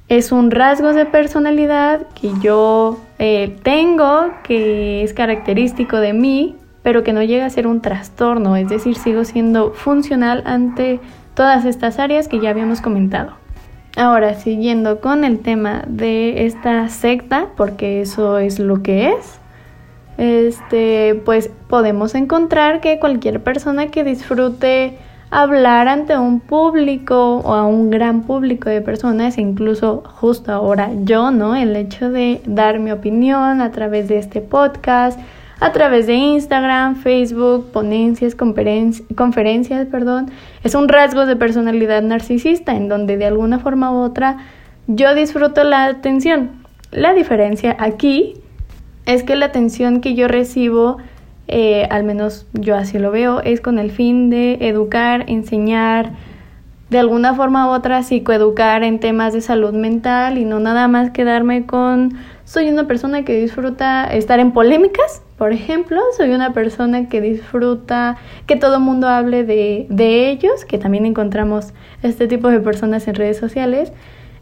Es 0.08 0.32
un 0.32 0.50
rasgo 0.50 0.92
de 0.92 1.06
personalidad 1.06 2.06
que 2.20 2.30
yo 2.42 3.00
eh, 3.18 3.56
tengo, 3.62 4.32
que 4.42 5.02
es 5.02 5.14
característico 5.14 5.96
de 5.96 6.12
mí, 6.12 6.56
pero 6.82 7.02
que 7.02 7.14
no 7.14 7.23
llega 7.23 7.46
a 7.46 7.50
ser 7.50 7.66
un 7.66 7.80
trastorno, 7.80 8.56
es 8.56 8.68
decir, 8.68 8.96
sigo 8.96 9.25
siendo 9.25 9.73
funcional 9.73 10.42
ante 10.44 11.00
todas 11.34 11.64
estas 11.64 11.99
áreas 11.99 12.28
que 12.28 12.38
ya 12.38 12.50
habíamos 12.50 12.82
comentado. 12.82 13.32
Ahora, 13.96 14.34
siguiendo 14.34 15.00
con 15.00 15.25
el 15.25 15.38
tema 15.38 15.84
de 15.87 16.44
esta 16.44 16.88
secta, 16.90 17.46
porque 17.56 18.02
eso 18.02 18.38
es 18.38 18.58
lo 18.58 18.82
que 18.82 19.08
es, 19.08 19.38
este, 20.18 21.14
pues 21.25 21.50
podemos 21.68 22.14
encontrar 22.14 22.80
que 22.80 22.99
cualquier 22.99 23.42
persona 23.42 23.87
que 23.87 24.04
disfrute 24.04 24.99
hablar 25.31 25.88
ante 25.88 26.16
un 26.16 26.40
público 26.40 27.38
o 27.38 27.54
a 27.54 27.66
un 27.66 27.90
gran 27.90 28.23
público 28.23 28.69
de 28.69 28.81
personas, 28.81 29.38
incluso 29.38 30.02
justo 30.07 30.52
ahora 30.52 30.90
yo, 31.02 31.31
¿no? 31.31 31.57
El 31.57 31.75
hecho 31.76 32.11
de 32.11 32.40
dar 32.47 32.78
mi 32.78 32.93
opinión 32.93 33.61
a 33.61 33.71
través 33.73 34.09
de 34.09 34.19
este 34.19 34.40
podcast, 34.40 35.19
a 35.61 35.73
través 35.73 36.07
de 36.07 36.14
Instagram, 36.14 36.97
Facebook, 36.97 37.71
ponencias, 37.73 38.35
conferencias, 38.35 39.87
perdón, 39.87 40.31
es 40.62 40.75
un 40.75 40.88
rasgo 40.88 41.26
de 41.26 41.37
personalidad 41.37 42.02
narcisista 42.02 42.75
en 42.76 42.88
donde 42.88 43.16
de 43.16 43.26
alguna 43.26 43.59
forma 43.59 43.93
u 43.93 44.02
otra 44.02 44.38
yo 44.87 45.14
disfruto 45.14 45.64
la 45.64 45.87
atención. 45.87 46.50
La 46.90 47.14
diferencia 47.14 47.76
aquí 47.78 48.35
es 49.07 49.23
que 49.23 49.37
la 49.37 49.47
atención 49.47 50.00
que 50.00 50.14
yo 50.14 50.28
recibo 50.28 50.99
eh, 51.48 51.86
al 51.90 52.04
menos 52.04 52.46
yo 52.52 52.76
así 52.76 52.98
lo 52.98 53.10
veo, 53.10 53.40
es 53.40 53.60
con 53.60 53.78
el 53.78 53.90
fin 53.90 54.30
de 54.30 54.58
educar, 54.60 55.24
enseñar, 55.28 56.12
de 56.90 56.98
alguna 56.98 57.34
forma 57.34 57.66
u 57.66 57.70
otra 57.70 58.02
psicoeducar 58.02 58.84
en 58.84 59.00
temas 59.00 59.32
de 59.32 59.40
salud 59.40 59.72
mental 59.72 60.38
y 60.38 60.44
no 60.44 60.60
nada 60.60 60.86
más 60.86 61.10
quedarme 61.10 61.66
con 61.66 62.14
soy 62.44 62.68
una 62.68 62.86
persona 62.86 63.24
que 63.24 63.40
disfruta 63.40 64.04
estar 64.04 64.38
en 64.38 64.52
polémicas, 64.52 65.22
por 65.38 65.52
ejemplo, 65.52 66.00
soy 66.16 66.30
una 66.30 66.52
persona 66.52 67.08
que 67.08 67.20
disfruta 67.20 68.16
que 68.46 68.56
todo 68.56 68.76
el 68.76 68.82
mundo 68.82 69.08
hable 69.08 69.44
de, 69.44 69.86
de, 69.88 70.30
ellos, 70.30 70.64
que 70.64 70.78
también 70.78 71.06
encontramos 71.06 71.72
este 72.02 72.28
tipo 72.28 72.48
de 72.48 72.60
personas 72.60 73.08
en 73.08 73.14
redes 73.14 73.38
sociales, 73.38 73.92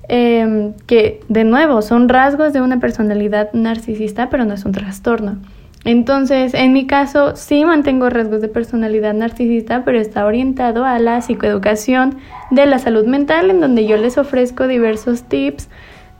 em, 0.08 0.74
que 0.86 1.20
de 1.28 1.44
nuevo 1.44 1.80
son 1.80 2.08
rasgos 2.08 2.52
de 2.52 2.60
una 2.60 2.80
personalidad 2.80 3.52
narcisista, 3.52 4.28
pero 4.28 4.44
no 4.44 4.52
es 4.52 4.64
un 4.64 4.72
trastorno. 4.72 5.38
Entonces, 5.84 6.54
en 6.54 6.72
mi 6.72 6.86
caso, 6.86 7.34
sí 7.34 7.64
mantengo 7.64 8.08
rasgos 8.08 8.40
de 8.40 8.48
personalidad 8.48 9.14
narcisista, 9.14 9.84
pero 9.84 9.98
está 9.98 10.24
orientado 10.24 10.84
a 10.84 10.98
la 11.00 11.20
psicoeducación 11.20 12.18
de 12.50 12.66
la 12.66 12.78
salud 12.78 13.06
mental, 13.06 13.50
en 13.50 13.60
donde 13.60 13.86
yo 13.86 13.96
les 13.96 14.16
ofrezco 14.16 14.68
diversos 14.68 15.24
tips 15.24 15.68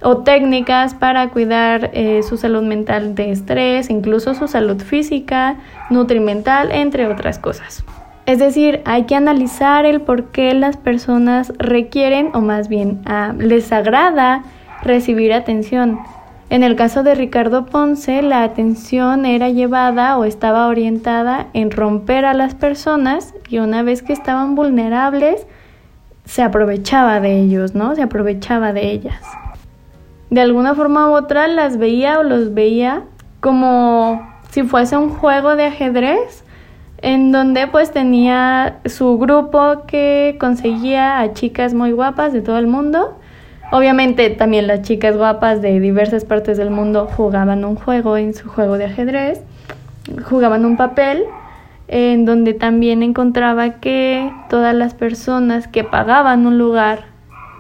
o 0.03 0.19
técnicas 0.19 0.95
para 0.95 1.29
cuidar 1.29 1.91
eh, 1.93 2.23
su 2.25 2.37
salud 2.37 2.63
mental 2.63 3.15
de 3.15 3.31
estrés, 3.31 3.89
incluso 3.89 4.35
su 4.35 4.49
salud 4.49 4.83
física, 4.83 5.57
nutrimental, 5.91 6.73
entre 6.73 7.07
otras 7.07 7.39
cosas. 7.39 7.85
Es 8.27 8.39
decir, 8.39 8.83
hay 8.85 9.05
que 9.05 9.15
analizar 9.15 9.85
el 9.85 10.01
por 10.01 10.31
qué 10.31 10.55
las 10.55 10.77
personas 10.77 11.53
requieren 11.59 12.31
o 12.35 12.41
más 12.41 12.69
bien 12.69 13.01
ah, 13.05 13.33
les 13.37 13.73
agrada 13.73 14.43
recibir 14.83 15.33
atención. 15.33 16.01
En 16.53 16.63
el 16.63 16.77
caso 16.77 17.03
de 17.03 17.15
Ricardo 17.15 17.65
Ponce, 17.65 18.21
la 18.21 18.43
atención 18.43 19.25
era 19.25 19.49
llevada 19.49 20.19
o 20.19 20.25
estaba 20.25 20.67
orientada 20.67 21.47
en 21.55 21.71
romper 21.71 22.27
a 22.27 22.35
las 22.35 22.55
personas 22.55 23.33
y 23.49 23.57
una 23.57 23.83
vez 23.83 24.03
que 24.03 24.13
estaban 24.13 24.55
vulnerables, 24.55 25.47
se 26.27 26.43
aprovechaba 26.43 27.21
de 27.21 27.41
ellos, 27.41 27.75
¿no? 27.75 27.95
Se 27.95 28.03
aprovechaba 28.03 28.75
de 28.75 28.91
ellas. 28.91 29.23
De 30.29 30.43
alguna 30.43 30.75
forma 30.75 31.09
u 31.09 31.15
otra 31.15 31.49
las 31.49 31.79
veía 31.79 32.19
o 32.19 32.23
los 32.23 32.53
veía 32.53 33.05
como 33.41 34.21
si 34.51 34.63
fuese 34.63 34.99
un 34.99 35.09
juego 35.09 35.57
de 35.57 35.65
ajedrez 35.65 36.45
en 36.99 37.33
donde 37.33 37.67
pues 37.67 37.93
tenía 37.93 38.81
su 38.85 39.17
grupo 39.17 39.87
que 39.87 40.37
conseguía 40.39 41.19
a 41.21 41.33
chicas 41.33 41.73
muy 41.73 41.93
guapas 41.93 42.35
de 42.35 42.43
todo 42.43 42.59
el 42.59 42.67
mundo 42.67 43.17
Obviamente 43.73 44.29
también 44.29 44.67
las 44.67 44.83
chicas 44.83 45.17
guapas 45.17 45.63
de 45.63 45.81
diversas 45.81 46.27
partes 46.27 46.59
del 46.59 46.69
mundo 46.69 47.07
jugaban 47.07 47.65
un 47.65 47.75
juego 47.75 48.19
en 48.19 48.35
su 48.35 48.47
juego 48.47 48.77
de 48.77 48.85
ajedrez, 48.85 49.41
jugaban 50.25 50.67
un 50.67 50.77
papel 50.77 51.25
en 51.89 52.27
donde 52.27 52.53
también 52.53 53.03
encontraba 53.03 53.81
que 53.81 54.31
todas 54.51 54.75
las 54.75 54.93
personas 54.93 55.69
que 55.69 55.85
pagaban 55.85 56.47
un 56.47 56.59
lugar 56.59 57.07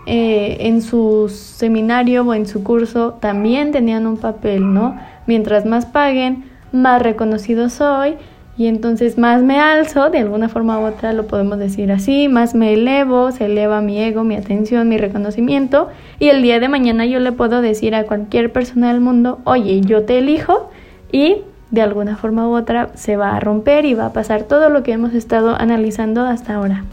eh, 0.04 0.58
en 0.60 0.82
su 0.82 1.30
seminario 1.30 2.24
o 2.24 2.34
en 2.34 2.44
su 2.44 2.62
curso 2.62 3.14
también 3.14 3.72
tenían 3.72 4.06
un 4.06 4.18
papel, 4.18 4.74
¿no? 4.74 4.98
Mientras 5.26 5.64
más 5.64 5.86
paguen, 5.86 6.44
más 6.72 7.00
reconocido 7.00 7.70
soy 7.70 8.16
y 8.56 8.66
entonces 8.66 9.16
más 9.16 9.42
me 9.42 9.58
alzo, 9.58 10.10
de 10.10 10.18
alguna 10.18 10.48
forma 10.48 10.78
u 10.78 10.84
otra 10.84 11.12
lo 11.12 11.26
podemos 11.26 11.58
decir 11.58 11.90
así, 11.90 12.28
más 12.28 12.54
me 12.54 12.74
elevo, 12.74 13.32
se 13.32 13.46
eleva 13.46 13.80
mi 13.80 13.98
ego, 13.98 14.24
mi 14.24 14.36
atención, 14.36 14.88
mi 14.88 14.98
reconocimiento 14.98 15.88
y 16.18 16.28
el 16.28 16.42
día 16.42 16.60
de 16.60 16.68
mañana 16.68 17.06
yo 17.06 17.18
le 17.18 17.32
puedo 17.32 17.62
decir 17.62 17.94
a 17.94 18.04
cualquier 18.04 18.52
persona 18.52 18.92
del 18.92 19.00
mundo, 19.00 19.40
oye, 19.44 19.80
yo 19.80 20.04
te 20.04 20.18
elijo 20.18 20.70
y 21.10 21.38
de 21.70 21.80
alguna 21.80 22.16
forma 22.16 22.46
u 22.48 22.54
otra 22.54 22.90
se 22.94 23.16
va 23.16 23.34
a 23.34 23.40
romper 23.40 23.86
y 23.86 23.94
va 23.94 24.06
a 24.06 24.12
pasar 24.12 24.42
todo 24.42 24.68
lo 24.68 24.82
que 24.82 24.92
hemos 24.92 25.14
estado 25.14 25.56
analizando 25.58 26.22
hasta 26.24 26.54
ahora. 26.54 26.84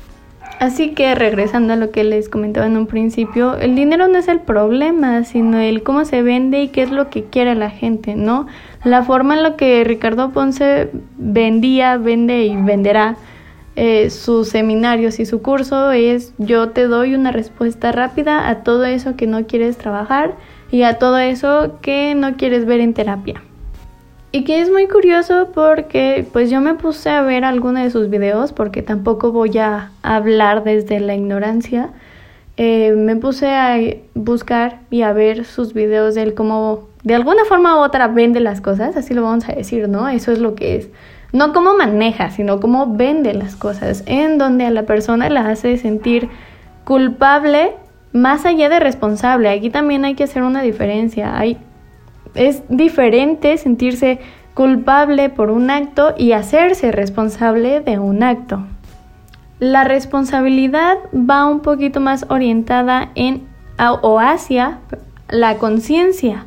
Así 0.59 0.91
que 0.91 1.15
regresando 1.15 1.73
a 1.73 1.75
lo 1.77 1.89
que 1.91 2.03
les 2.03 2.27
comentaba 2.27 2.67
en 2.67 2.75
un 2.75 2.85
principio, 2.85 3.55
el 3.55 3.75
dinero 3.75 4.09
no 4.09 4.17
es 4.17 4.27
el 4.27 4.41
problema, 4.41 5.23
sino 5.23 5.57
el 5.57 5.83
cómo 5.83 6.03
se 6.03 6.21
vende 6.21 6.61
y 6.61 6.67
qué 6.67 6.81
es 6.81 6.91
lo 6.91 7.09
que 7.09 7.23
quiere 7.23 7.55
la 7.55 7.69
gente, 7.69 8.15
¿no? 8.15 8.45
La 8.83 9.03
forma 9.03 9.35
en 9.35 9.43
la 9.43 9.55
que 9.55 9.83
Ricardo 9.83 10.31
Ponce 10.31 10.89
vendía, 11.17 11.97
vende 11.97 12.45
y 12.45 12.55
venderá 12.55 13.17
eh, 13.75 14.09
sus 14.09 14.49
seminarios 14.49 15.19
y 15.19 15.25
su 15.25 15.41
curso 15.41 15.91
es 15.91 16.33
yo 16.37 16.69
te 16.69 16.87
doy 16.87 17.15
una 17.15 17.31
respuesta 17.31 17.91
rápida 17.91 18.49
a 18.49 18.63
todo 18.63 18.83
eso 18.83 19.15
que 19.15 19.25
no 19.25 19.47
quieres 19.47 19.77
trabajar 19.77 20.35
y 20.69 20.83
a 20.83 20.97
todo 20.97 21.17
eso 21.17 21.77
que 21.81 22.13
no 22.13 22.35
quieres 22.35 22.65
ver 22.65 22.81
en 22.81 22.93
terapia. 22.93 23.41
Y 24.31 24.43
que 24.43 24.61
es 24.61 24.69
muy 24.69 24.87
curioso 24.87 25.49
porque 25.53 26.27
pues 26.31 26.49
yo 26.49 26.61
me 26.61 26.75
puse 26.75 27.09
a 27.09 27.21
ver 27.21 27.45
algunos 27.45 27.83
de 27.83 27.89
sus 27.89 28.09
videos 28.09 28.53
porque 28.53 28.81
tampoco 28.81 29.31
voy 29.31 29.57
a 29.57 29.91
hablar 30.03 30.63
desde 30.63 30.99
la 30.99 31.15
ignorancia. 31.15 31.91
Eh, 32.57 32.91
me 32.97 33.15
puse 33.15 33.47
a 33.47 33.77
buscar 34.13 34.81
y 34.91 35.03
a 35.03 35.13
ver 35.13 35.45
sus 35.45 35.73
videos 35.73 36.15
de 36.15 36.33
cómo 36.33 36.88
de 37.03 37.15
alguna 37.15 37.45
forma 37.45 37.77
u 37.77 37.79
otra 37.79 38.07
vende 38.07 38.39
las 38.39 38.61
cosas, 38.61 38.95
así 38.97 39.13
lo 39.13 39.23
vamos 39.23 39.47
a 39.47 39.53
decir, 39.53 39.87
¿no? 39.87 40.09
Eso 40.09 40.31
es 40.31 40.39
lo 40.39 40.55
que 40.55 40.75
es. 40.75 40.89
No 41.31 41.53
cómo 41.53 41.75
maneja, 41.75 42.31
sino 42.31 42.59
cómo 42.59 42.95
vende 42.95 43.33
las 43.33 43.55
cosas, 43.55 44.03
en 44.05 44.37
donde 44.37 44.65
a 44.65 44.71
la 44.71 44.83
persona 44.83 45.29
la 45.29 45.49
hace 45.49 45.77
sentir 45.77 46.29
culpable 46.83 47.73
más 48.13 48.45
allá 48.45 48.67
de 48.69 48.79
responsable. 48.79 49.49
Aquí 49.49 49.69
también 49.69 50.05
hay 50.05 50.15
que 50.15 50.23
hacer 50.23 50.43
una 50.43 50.61
diferencia. 50.61 51.37
Hay 51.37 51.57
es 52.35 52.63
diferente 52.69 53.57
sentirse 53.57 54.19
culpable 54.53 55.29
por 55.29 55.51
un 55.51 55.69
acto 55.69 56.13
y 56.17 56.33
hacerse 56.33 56.91
responsable 56.91 57.81
de 57.81 57.99
un 57.99 58.23
acto. 58.23 58.65
La 59.59 59.83
responsabilidad 59.83 60.97
va 61.13 61.45
un 61.45 61.61
poquito 61.61 61.99
más 61.99 62.25
orientada 62.29 63.09
en 63.15 63.47
o 64.01 64.19
hacia 64.19 64.79
la 65.29 65.57
conciencia. 65.57 66.45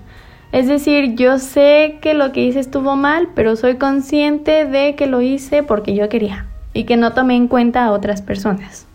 Es 0.52 0.68
decir, 0.68 1.14
yo 1.14 1.38
sé 1.38 1.98
que 2.02 2.12
lo 2.12 2.30
que 2.32 2.42
hice 2.42 2.60
estuvo 2.60 2.94
mal, 2.94 3.30
pero 3.34 3.56
soy 3.56 3.76
consciente 3.76 4.66
de 4.66 4.94
que 4.94 5.06
lo 5.06 5.22
hice 5.22 5.62
porque 5.62 5.94
yo 5.94 6.10
quería 6.10 6.46
y 6.74 6.84
que 6.84 6.98
no 6.98 7.12
tomé 7.12 7.36
en 7.36 7.48
cuenta 7.48 7.84
a 7.84 7.92
otras 7.92 8.20
personas. 8.20 8.86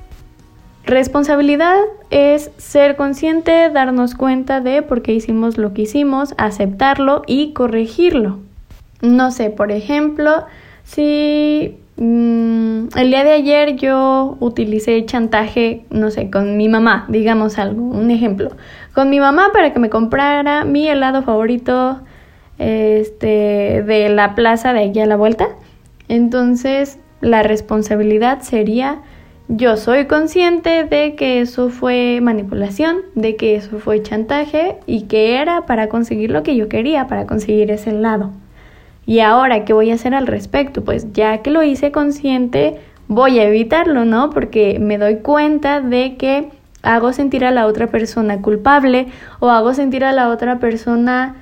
Responsabilidad 0.85 1.79
es 2.11 2.51
ser 2.57 2.95
consciente, 2.95 3.69
darnos 3.69 4.15
cuenta 4.15 4.61
de 4.61 4.83
por 4.83 5.01
qué 5.01 5.13
hicimos 5.13 5.57
lo 5.57 5.73
que 5.73 5.81
hicimos, 5.81 6.33
aceptarlo 6.37 7.23
y 7.27 7.51
corregirlo. 7.53 8.39
No 9.01 9.31
sé, 9.31 9.49
por 9.49 9.71
ejemplo, 9.71 10.45
si 10.85 11.75
mm, 11.97 12.87
el 12.95 13.09
día 13.09 13.23
de 13.25 13.31
ayer 13.31 13.75
yo 13.75 14.37
utilicé 14.39 15.03
chantaje, 15.05 15.85
no 15.89 16.09
sé, 16.09 16.29
con 16.29 16.55
mi 16.55 16.69
mamá, 16.69 17.05
digamos 17.09 17.59
algo, 17.59 17.81
un 17.81 18.09
ejemplo, 18.09 18.51
con 18.97 19.11
mi 19.11 19.19
mamá 19.19 19.51
para 19.53 19.73
que 19.73 19.79
me 19.79 19.91
comprara 19.91 20.65
mi 20.65 20.87
helado 20.87 21.21
favorito 21.21 21.99
este, 22.57 23.83
de 23.85 24.09
la 24.09 24.33
plaza 24.33 24.73
de 24.73 24.85
aquí 24.85 24.99
a 24.99 25.05
la 25.05 25.15
vuelta. 25.15 25.49
Entonces, 26.07 26.97
la 27.21 27.43
responsabilidad 27.43 28.41
sería 28.41 29.03
yo 29.49 29.77
soy 29.77 30.07
consciente 30.07 30.83
de 30.83 31.13
que 31.13 31.41
eso 31.41 31.69
fue 31.69 32.21
manipulación, 32.23 33.01
de 33.13 33.35
que 33.35 33.55
eso 33.55 33.77
fue 33.77 34.01
chantaje 34.01 34.77
y 34.87 35.03
que 35.03 35.39
era 35.39 35.67
para 35.67 35.89
conseguir 35.89 36.31
lo 36.31 36.41
que 36.41 36.55
yo 36.55 36.67
quería, 36.67 37.05
para 37.05 37.27
conseguir 37.27 37.69
ese 37.69 37.91
lado. 37.91 38.31
Y 39.05 39.19
ahora, 39.19 39.63
¿qué 39.63 39.73
voy 39.73 39.91
a 39.91 39.93
hacer 39.93 40.15
al 40.15 40.25
respecto? 40.25 40.83
Pues 40.83 41.13
ya 41.13 41.43
que 41.43 41.51
lo 41.51 41.61
hice 41.61 41.91
consciente, 41.91 42.79
voy 43.07 43.37
a 43.37 43.43
evitarlo, 43.43 44.05
¿no? 44.05 44.31
Porque 44.31 44.79
me 44.79 44.97
doy 44.97 45.17
cuenta 45.17 45.81
de 45.81 46.17
que 46.17 46.49
hago 46.83 47.13
sentir 47.13 47.45
a 47.45 47.51
la 47.51 47.65
otra 47.65 47.87
persona 47.87 48.41
culpable 48.41 49.07
o 49.39 49.49
hago 49.49 49.73
sentir 49.73 50.03
a 50.03 50.11
la 50.11 50.29
otra 50.29 50.59
persona 50.59 51.35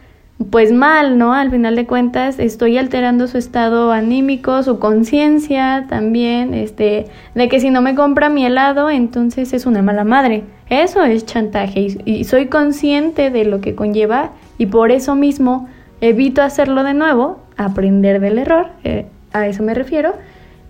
pues 0.51 0.73
mal, 0.73 1.17
¿no? 1.17 1.33
Al 1.33 1.49
final 1.49 1.75
de 1.75 1.85
cuentas 1.85 2.39
estoy 2.39 2.77
alterando 2.77 3.27
su 3.27 3.37
estado 3.37 3.91
anímico, 3.91 4.63
su 4.63 4.79
conciencia 4.79 5.85
también, 5.87 6.53
este, 6.53 7.05
de 7.35 7.47
que 7.47 7.59
si 7.61 7.69
no 7.69 7.81
me 7.81 7.95
compra 7.95 8.27
mi 8.29 8.45
helado, 8.45 8.89
entonces 8.89 9.53
es 9.53 9.65
una 9.65 9.81
mala 9.81 10.03
madre. 10.03 10.43
Eso 10.69 11.03
es 11.03 11.25
chantaje 11.25 11.87
y, 12.05 12.23
soy 12.25 12.47
consciente 12.47 13.29
de 13.29 13.45
lo 13.45 13.61
que 13.61 13.75
conlleva 13.75 14.31
y 14.57 14.65
por 14.65 14.91
eso 14.91 15.15
mismo 15.15 15.69
evito 16.01 16.41
hacerlo 16.41 16.83
de 16.83 16.93
nuevo, 16.93 17.39
aprender 17.55 18.19
del 18.19 18.39
error, 18.39 18.67
eh, 18.83 19.05
a 19.31 19.47
eso 19.47 19.63
me 19.63 19.73
refiero, 19.73 20.15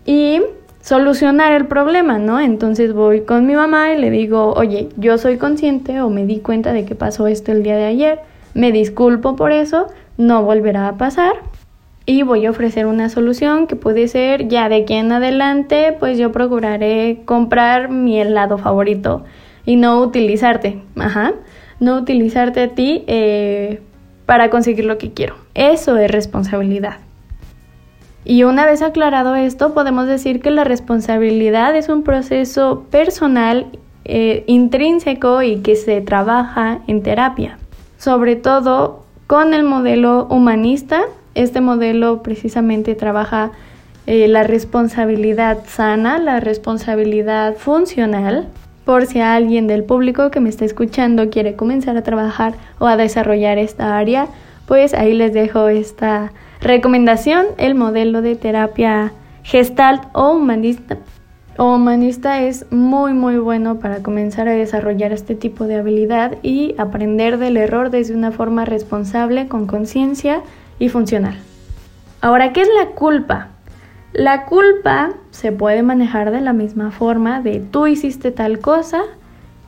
y 0.05 0.41
solucionar 0.85 1.51
el 1.51 1.65
problema, 1.65 2.19
¿no? 2.19 2.39
Entonces 2.39 2.93
voy 2.93 3.21
con 3.21 3.47
mi 3.47 3.55
mamá 3.55 3.91
y 3.91 3.99
le 3.99 4.11
digo, 4.11 4.53
oye, 4.53 4.89
yo 4.97 5.17
soy 5.17 5.37
consciente 5.37 5.99
o 5.99 6.11
me 6.11 6.27
di 6.27 6.41
cuenta 6.41 6.73
de 6.73 6.85
que 6.85 6.93
pasó 6.93 7.25
esto 7.25 7.51
el 7.51 7.63
día 7.63 7.75
de 7.75 7.85
ayer 7.85 8.19
me 8.53 8.71
disculpo 8.71 9.35
por 9.35 9.51
eso, 9.51 9.87
no 10.17 10.43
volverá 10.43 10.87
a 10.87 10.95
pasar 10.95 11.33
y 12.05 12.21
voy 12.21 12.45
a 12.45 12.51
ofrecer 12.51 12.85
una 12.85 13.09
solución 13.09 13.65
que 13.65 13.75
puede 13.75 14.07
ser 14.07 14.47
ya 14.47 14.69
de 14.69 14.83
aquí 14.83 14.93
en 14.93 15.11
adelante, 15.11 15.97
pues 15.99 16.19
yo 16.19 16.31
procuraré 16.31 17.23
comprar 17.25 17.89
mi 17.89 18.19
helado 18.19 18.59
favorito 18.59 19.25
y 19.65 19.77
no 19.77 19.99
utilizarte, 20.01 20.83
ajá, 20.97 21.33
no 21.79 21.97
utilizarte 21.97 22.61
a 22.61 22.67
ti 22.75 23.03
eh, 23.07 23.81
para 24.27 24.51
conseguir 24.51 24.85
lo 24.85 24.99
que 24.99 25.13
quiero. 25.13 25.35
Eso 25.55 25.97
es 25.97 26.11
responsabilidad. 26.11 27.04
Y 28.25 28.43
una 28.43 28.65
vez 28.65 28.81
aclarado 28.81 29.35
esto, 29.35 29.73
podemos 29.73 30.07
decir 30.07 30.41
que 30.41 30.51
la 30.51 30.63
responsabilidad 30.63 31.75
es 31.75 31.87
un 31.87 32.03
proceso 32.03 32.85
personal, 32.91 33.67
eh, 34.03 34.43
intrínseco 34.47 35.41
y 35.41 35.61
que 35.61 35.75
se 35.75 36.01
trabaja 36.01 36.79
en 36.87 37.01
terapia 37.01 37.57
sobre 37.97 38.35
todo 38.35 39.03
con 39.27 39.53
el 39.53 39.63
modelo 39.63 40.27
humanista. 40.29 41.01
Este 41.33 41.59
modelo 41.59 42.21
precisamente 42.21 42.95
trabaja 42.95 43.51
eh, 44.05 44.27
la 44.27 44.43
responsabilidad 44.43 45.59
sana, 45.65 46.19
la 46.19 46.39
responsabilidad 46.39 47.55
funcional. 47.55 48.47
Por 48.85 49.07
si 49.07 49.19
alguien 49.19 49.65
del 49.65 49.83
público 49.83 50.29
que 50.29 50.39
me 50.39 50.49
está 50.49 50.63
escuchando 50.65 51.31
quiere 51.31 51.55
comenzar 51.55 51.97
a 51.97 52.03
trabajar 52.03 52.53
o 52.77 52.85
a 52.85 52.97
desarrollar 52.97 53.57
esta 53.57 53.97
área, 53.97 54.27
pues 54.67 54.93
ahí 54.93 55.13
les 55.13 55.33
dejo 55.33 55.67
esta 55.67 56.31
recomendación, 56.61 57.45
el 57.57 57.75
modelo 57.75 58.21
de 58.21 58.35
terapia 58.35 59.13
gestalt 59.43 60.03
o 60.13 60.31
humanista 60.31 60.97
o 61.57 61.75
humanista 61.75 62.41
es 62.41 62.69
muy 62.71 63.13
muy 63.13 63.37
bueno 63.37 63.79
para 63.79 64.03
comenzar 64.03 64.47
a 64.47 64.53
desarrollar 64.53 65.13
este 65.13 65.35
tipo 65.35 65.65
de 65.65 65.75
habilidad 65.75 66.37
y 66.43 66.75
aprender 66.77 67.37
del 67.37 67.57
error 67.57 67.91
desde 67.91 68.13
una 68.13 68.31
forma 68.31 68.65
responsable, 68.65 69.47
con 69.47 69.65
conciencia 69.65 70.41
y 70.79 70.89
funcional. 70.89 71.35
Ahora, 72.21 72.51
¿qué 72.51 72.61
es 72.61 72.69
la 72.77 72.87
culpa? 72.87 73.49
La 74.11 74.45
culpa 74.45 75.11
se 75.31 75.51
puede 75.51 75.83
manejar 75.83 76.31
de 76.31 76.41
la 76.41 76.53
misma 76.53 76.91
forma 76.91 77.41
de 77.41 77.59
tú 77.59 77.87
hiciste 77.87 78.31
tal 78.31 78.59
cosa, 78.59 79.01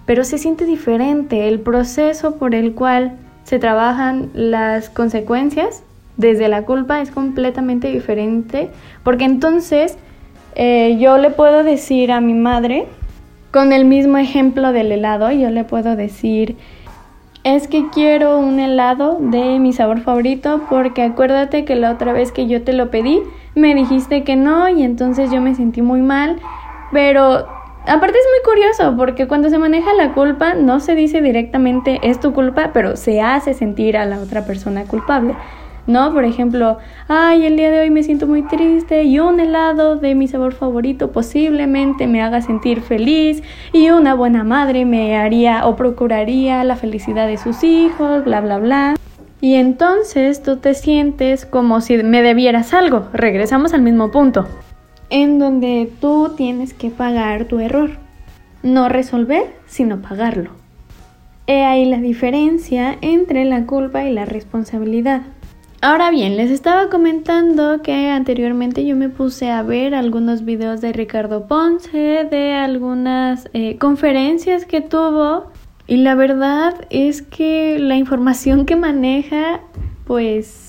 pero 0.06 0.24
se 0.24 0.38
siente 0.38 0.66
diferente. 0.66 1.48
El 1.48 1.60
proceso 1.60 2.38
por 2.38 2.56
el 2.56 2.74
cual 2.74 3.18
se 3.48 3.60
trabajan 3.60 4.30
las 4.34 4.90
consecuencias 4.90 5.82
desde 6.18 6.50
la 6.50 6.64
culpa 6.64 7.00
es 7.00 7.12
completamente 7.12 7.88
diferente, 7.88 8.70
porque 9.06 9.24
entonces 9.24 9.98
eh, 10.56 10.98
yo 11.00 11.18
le 11.18 11.30
puedo 11.30 11.64
decir 11.64 12.12
a 12.12 12.20
mi 12.20 12.34
madre, 12.34 12.88
con 13.52 13.72
el 13.72 13.86
mismo 13.86 14.18
ejemplo 14.18 14.74
del 14.74 14.92
helado, 14.92 15.32
yo 15.32 15.50
le 15.50 15.64
puedo 15.64 15.96
decir, 15.96 16.58
es 17.46 17.70
que 17.70 17.90
quiero 17.90 18.38
un 18.38 18.60
helado 18.60 19.18
de 19.22 19.60
mi 19.60 19.72
sabor 19.72 20.02
favorito 20.02 20.64
porque 20.70 21.04
acuérdate 21.04 21.64
que 21.64 21.76
la 21.76 21.92
otra 21.92 22.12
vez 22.12 22.34
que 22.34 22.48
yo 22.48 22.64
te 22.64 22.74
lo 22.74 22.92
pedí 22.92 23.22
me 23.56 23.74
dijiste 23.76 24.26
que 24.26 24.36
no 24.36 24.68
y 24.68 24.84
entonces 24.84 25.32
yo 25.32 25.40
me 25.40 25.56
sentí 25.56 25.82
muy 25.82 26.02
mal, 26.02 26.36
pero 26.92 27.48
aparte 27.88 28.18
es 28.18 28.26
muy 28.34 28.54
curioso 28.54 28.96
porque 28.98 29.28
cuando 29.28 29.50
se 29.50 29.58
maneja 29.58 29.94
la 29.94 30.14
culpa 30.14 30.54
no 30.54 30.80
se 30.80 30.96
dice 30.96 31.22
directamente 31.22 32.00
es 32.04 32.20
tu 32.20 32.34
culpa, 32.34 32.72
pero 32.74 32.96
se 32.96 33.22
hace 33.22 33.54
sentir 33.54 33.98
a 33.98 34.06
la 34.06 34.20
otra 34.20 34.46
persona 34.46 34.84
culpable. 34.86 35.36
¿no? 35.88 36.14
Por 36.14 36.26
ejemplo, 36.26 36.78
ay, 37.08 37.46
el 37.46 37.56
día 37.56 37.72
de 37.72 37.80
hoy 37.80 37.90
me 37.90 38.04
siento 38.04 38.28
muy 38.28 38.44
triste 38.44 39.04
y 39.04 39.20
un 39.20 39.40
helado 39.40 39.96
de 39.96 40.16
mi 40.16 40.28
sabor 40.28 40.54
favorito 40.54 41.12
posiblemente 41.12 42.08
me 42.08 42.22
haga 42.22 42.42
sentir 42.42 42.82
feliz 42.82 43.42
y 43.72 43.90
una 43.90 44.14
buena 44.14 44.44
madre 44.44 44.86
me 44.86 45.18
haría 45.18 45.66
o 45.66 45.76
procuraría 45.76 46.64
la 46.66 46.76
felicidad 46.76 47.26
de 47.26 47.38
sus 47.38 47.64
hijos, 47.64 48.26
bla, 48.26 48.42
bla, 48.42 48.60
bla. 48.60 48.96
Y 49.40 49.56
entonces 49.56 50.44
tú 50.44 50.58
te 50.58 50.74
sientes 50.74 51.46
como 51.46 51.80
si 51.80 51.98
me 52.04 52.22
debieras 52.22 52.74
algo. 52.74 53.08
Regresamos 53.14 53.74
al 53.74 53.82
mismo 53.82 54.12
punto. 54.12 54.48
En 55.10 55.40
donde 55.40 55.92
tú 56.02 56.34
tienes 56.36 56.74
que 56.74 56.90
pagar 56.90 57.46
tu 57.46 57.60
error. 57.60 57.92
No 58.64 58.90
resolver, 58.90 59.56
sino 59.66 60.02
pagarlo. 60.02 60.52
He 61.48 61.64
ahí 61.64 61.86
la 61.86 62.00
diferencia 62.00 62.98
entre 63.02 63.46
la 63.46 63.66
culpa 63.66 64.04
y 64.04 64.14
la 64.14 64.26
responsabilidad. 64.26 65.22
Ahora 65.82 66.10
bien, 66.10 66.36
les 66.36 66.50
estaba 66.50 66.90
comentando 66.90 67.82
que 67.84 68.10
anteriormente 68.10 68.84
yo 68.84 68.96
me 68.96 69.10
puse 69.10 69.52
a 69.52 69.62
ver 69.62 69.94
algunos 69.94 70.44
videos 70.44 70.82
de 70.82 70.92
Ricardo 70.92 71.48
Ponce, 71.48 72.28
de 72.30 72.54
algunas 72.54 73.48
eh, 73.54 73.78
conferencias 73.78 74.66
que 74.66 74.82
tuvo 74.82 75.52
y 75.88 75.98
la 75.98 76.16
verdad 76.16 76.74
es 76.90 77.22
que 77.22 77.80
la 77.80 77.96
información 77.96 78.66
que 78.66 78.76
maneja, 78.76 79.62
pues, 80.06 80.67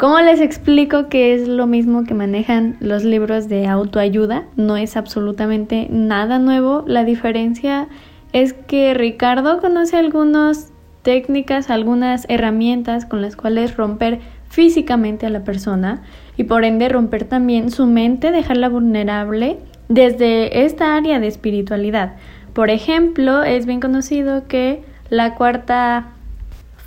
¿cómo 0.00 0.18
les 0.20 0.40
explico 0.40 1.10
que 1.10 1.34
es 1.34 1.46
lo 1.46 1.66
mismo 1.66 2.04
que 2.04 2.14
manejan 2.14 2.78
los 2.80 3.04
libros 3.04 3.50
de 3.50 3.66
autoayuda? 3.66 4.44
No 4.56 4.78
es 4.78 4.96
absolutamente 4.96 5.88
nada 5.90 6.38
nuevo, 6.38 6.84
la 6.86 7.04
diferencia 7.04 7.86
es 8.32 8.54
que 8.54 8.94
Ricardo 8.94 9.60
conoce 9.60 9.98
algunos 9.98 10.68
técnicas, 11.02 11.68
algunas 11.68 12.24
herramientas 12.30 13.04
con 13.04 13.20
las 13.20 13.36
cuales 13.36 13.76
romper 13.76 14.20
físicamente 14.48 15.26
a 15.26 15.30
la 15.30 15.44
persona 15.44 16.00
y 16.38 16.44
por 16.44 16.64
ende 16.64 16.88
romper 16.88 17.24
también 17.24 17.70
su 17.70 17.84
mente, 17.84 18.30
dejarla 18.30 18.70
vulnerable 18.70 19.58
desde 19.90 20.64
esta 20.64 20.96
área 20.96 21.20
de 21.20 21.26
espiritualidad. 21.26 22.14
Por 22.54 22.70
ejemplo, 22.70 23.42
es 23.42 23.66
bien 23.66 23.80
conocido 23.80 24.48
que 24.48 24.82
la 25.10 25.34
cuarta 25.34 26.14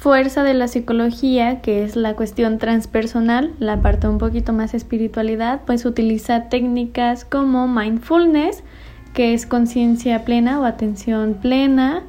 fuerza 0.03 0.43
de 0.43 0.53
la 0.53 0.67
psicología, 0.67 1.61
que 1.61 1.85
es 1.85 1.95
la 1.95 2.13
cuestión 2.17 2.57
transpersonal, 2.57 3.53
la 3.59 3.79
parte 3.79 4.09
un 4.09 4.17
poquito 4.17 4.51
más 4.51 4.73
espiritualidad, 4.73 5.61
pues 5.65 5.85
utiliza 5.85 6.49
técnicas 6.49 7.23
como 7.23 7.69
mindfulness, 7.69 8.63
que 9.13 9.33
es 9.33 9.45
conciencia 9.45 10.25
plena 10.25 10.59
o 10.59 10.65
atención 10.65 11.35
plena, 11.35 12.03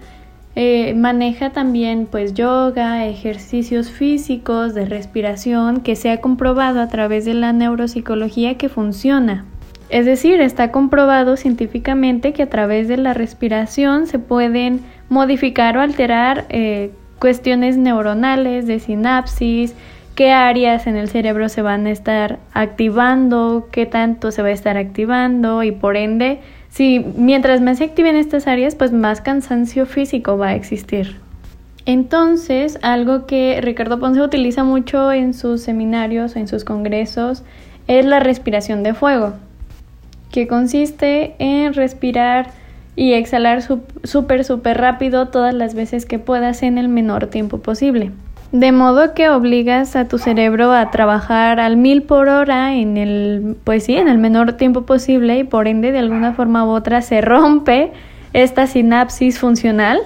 eh, 0.57 0.93
maneja 0.95 1.51
también 1.51 2.09
pues 2.11 2.35
yoga, 2.35 3.07
ejercicios 3.07 3.93
físicos 3.93 4.75
de 4.75 4.87
respiración 4.87 5.81
que 5.81 5.95
se 5.95 6.11
ha 6.11 6.21
comprobado 6.21 6.81
a 6.81 6.89
través 6.89 7.25
de 7.25 7.35
la 7.35 7.53
neuropsicología 7.53 8.59
que 8.59 8.69
funciona. 8.69 9.45
Es 9.89 10.05
decir, 10.05 10.41
está 10.41 10.73
comprobado 10.73 11.37
científicamente 11.37 12.33
que 12.33 12.43
a 12.43 12.51
través 12.51 12.89
de 12.89 12.97
la 12.97 13.15
respiración 13.15 14.09
se 14.09 14.19
pueden 14.19 14.81
modificar 15.09 15.77
o 15.77 15.81
alterar 15.81 16.47
eh, 16.49 16.91
cuestiones 17.25 17.79
neuronales 17.79 18.67
de 18.67 18.81
sinapsis, 18.81 19.73
qué 20.15 20.31
áreas 20.31 20.87
en 20.87 20.95
el 20.95 21.09
cerebro 21.09 21.49
se 21.49 21.63
van 21.63 21.87
a 21.87 21.91
estar 21.91 22.39
activando, 22.53 23.67
qué 23.73 23.87
tanto 23.87 24.31
se 24.31 24.43
va 24.43 24.49
a 24.49 24.51
estar 24.53 24.77
activando 24.77 25.63
y 25.63 25.73
por 25.73 25.97
ende 25.97 26.41
si 26.69 26.99
mientras 27.17 27.63
más 27.63 27.79
se 27.79 27.85
activen 27.85 28.17
estas 28.17 28.47
áreas, 28.47 28.75
pues 28.75 28.93
más 28.93 29.23
cansancio 29.23 29.87
físico 29.87 30.37
va 30.37 30.49
a 30.49 30.55
existir. 30.55 31.17
Entonces, 31.87 32.79
algo 32.83 33.25
que 33.25 33.59
Ricardo 33.63 33.99
Ponce 33.99 34.21
utiliza 34.21 34.63
mucho 34.63 35.11
en 35.11 35.33
sus 35.33 35.63
seminarios 35.63 36.37
en 36.37 36.47
sus 36.47 36.63
congresos 36.63 37.43
es 37.87 38.05
la 38.05 38.21
respiración 38.21 38.83
de 38.83 38.93
fuego, 38.93 39.33
que 40.31 40.47
consiste 40.47 41.37
en 41.39 41.73
respirar 41.73 42.51
y 42.97 43.15
exhalar 43.15 43.63
súper, 43.63 44.45
súper 44.45 44.79
rápido 44.79 45.29
todas 45.29 45.55
las 45.55 45.75
veces 45.75 46.07
que 46.07 46.19
puedas 46.19 46.63
en 46.63 46.79
el 46.79 46.89
menor 46.89 47.27
tiempo 47.27 47.59
posible. 47.59 48.13
De 48.53 48.71
modo 48.71 49.15
que 49.15 49.29
obligas 49.31 49.97
a 49.97 50.07
tu 50.07 50.19
cerebro 50.19 50.73
a 50.73 50.91
trabajar 50.93 51.59
al 51.59 51.77
mil 51.77 52.03
por 52.05 52.29
hora 52.29 52.75
en 52.75 52.97
el, 52.97 53.57
pues 53.65 53.85
sí, 53.85 53.97
en 53.97 54.07
el 54.07 54.19
menor 54.19 54.53
tiempo 54.53 54.83
posible 54.83 55.39
y 55.39 55.45
por 55.45 55.67
ende 55.67 55.91
de 55.91 55.99
alguna 55.99 56.35
forma 56.35 56.65
u 56.65 56.69
otra 56.69 57.03
se 57.03 57.21
rompe 57.21 57.91
esta 58.33 58.69
sinapsis 58.69 59.41
funcional 59.41 60.01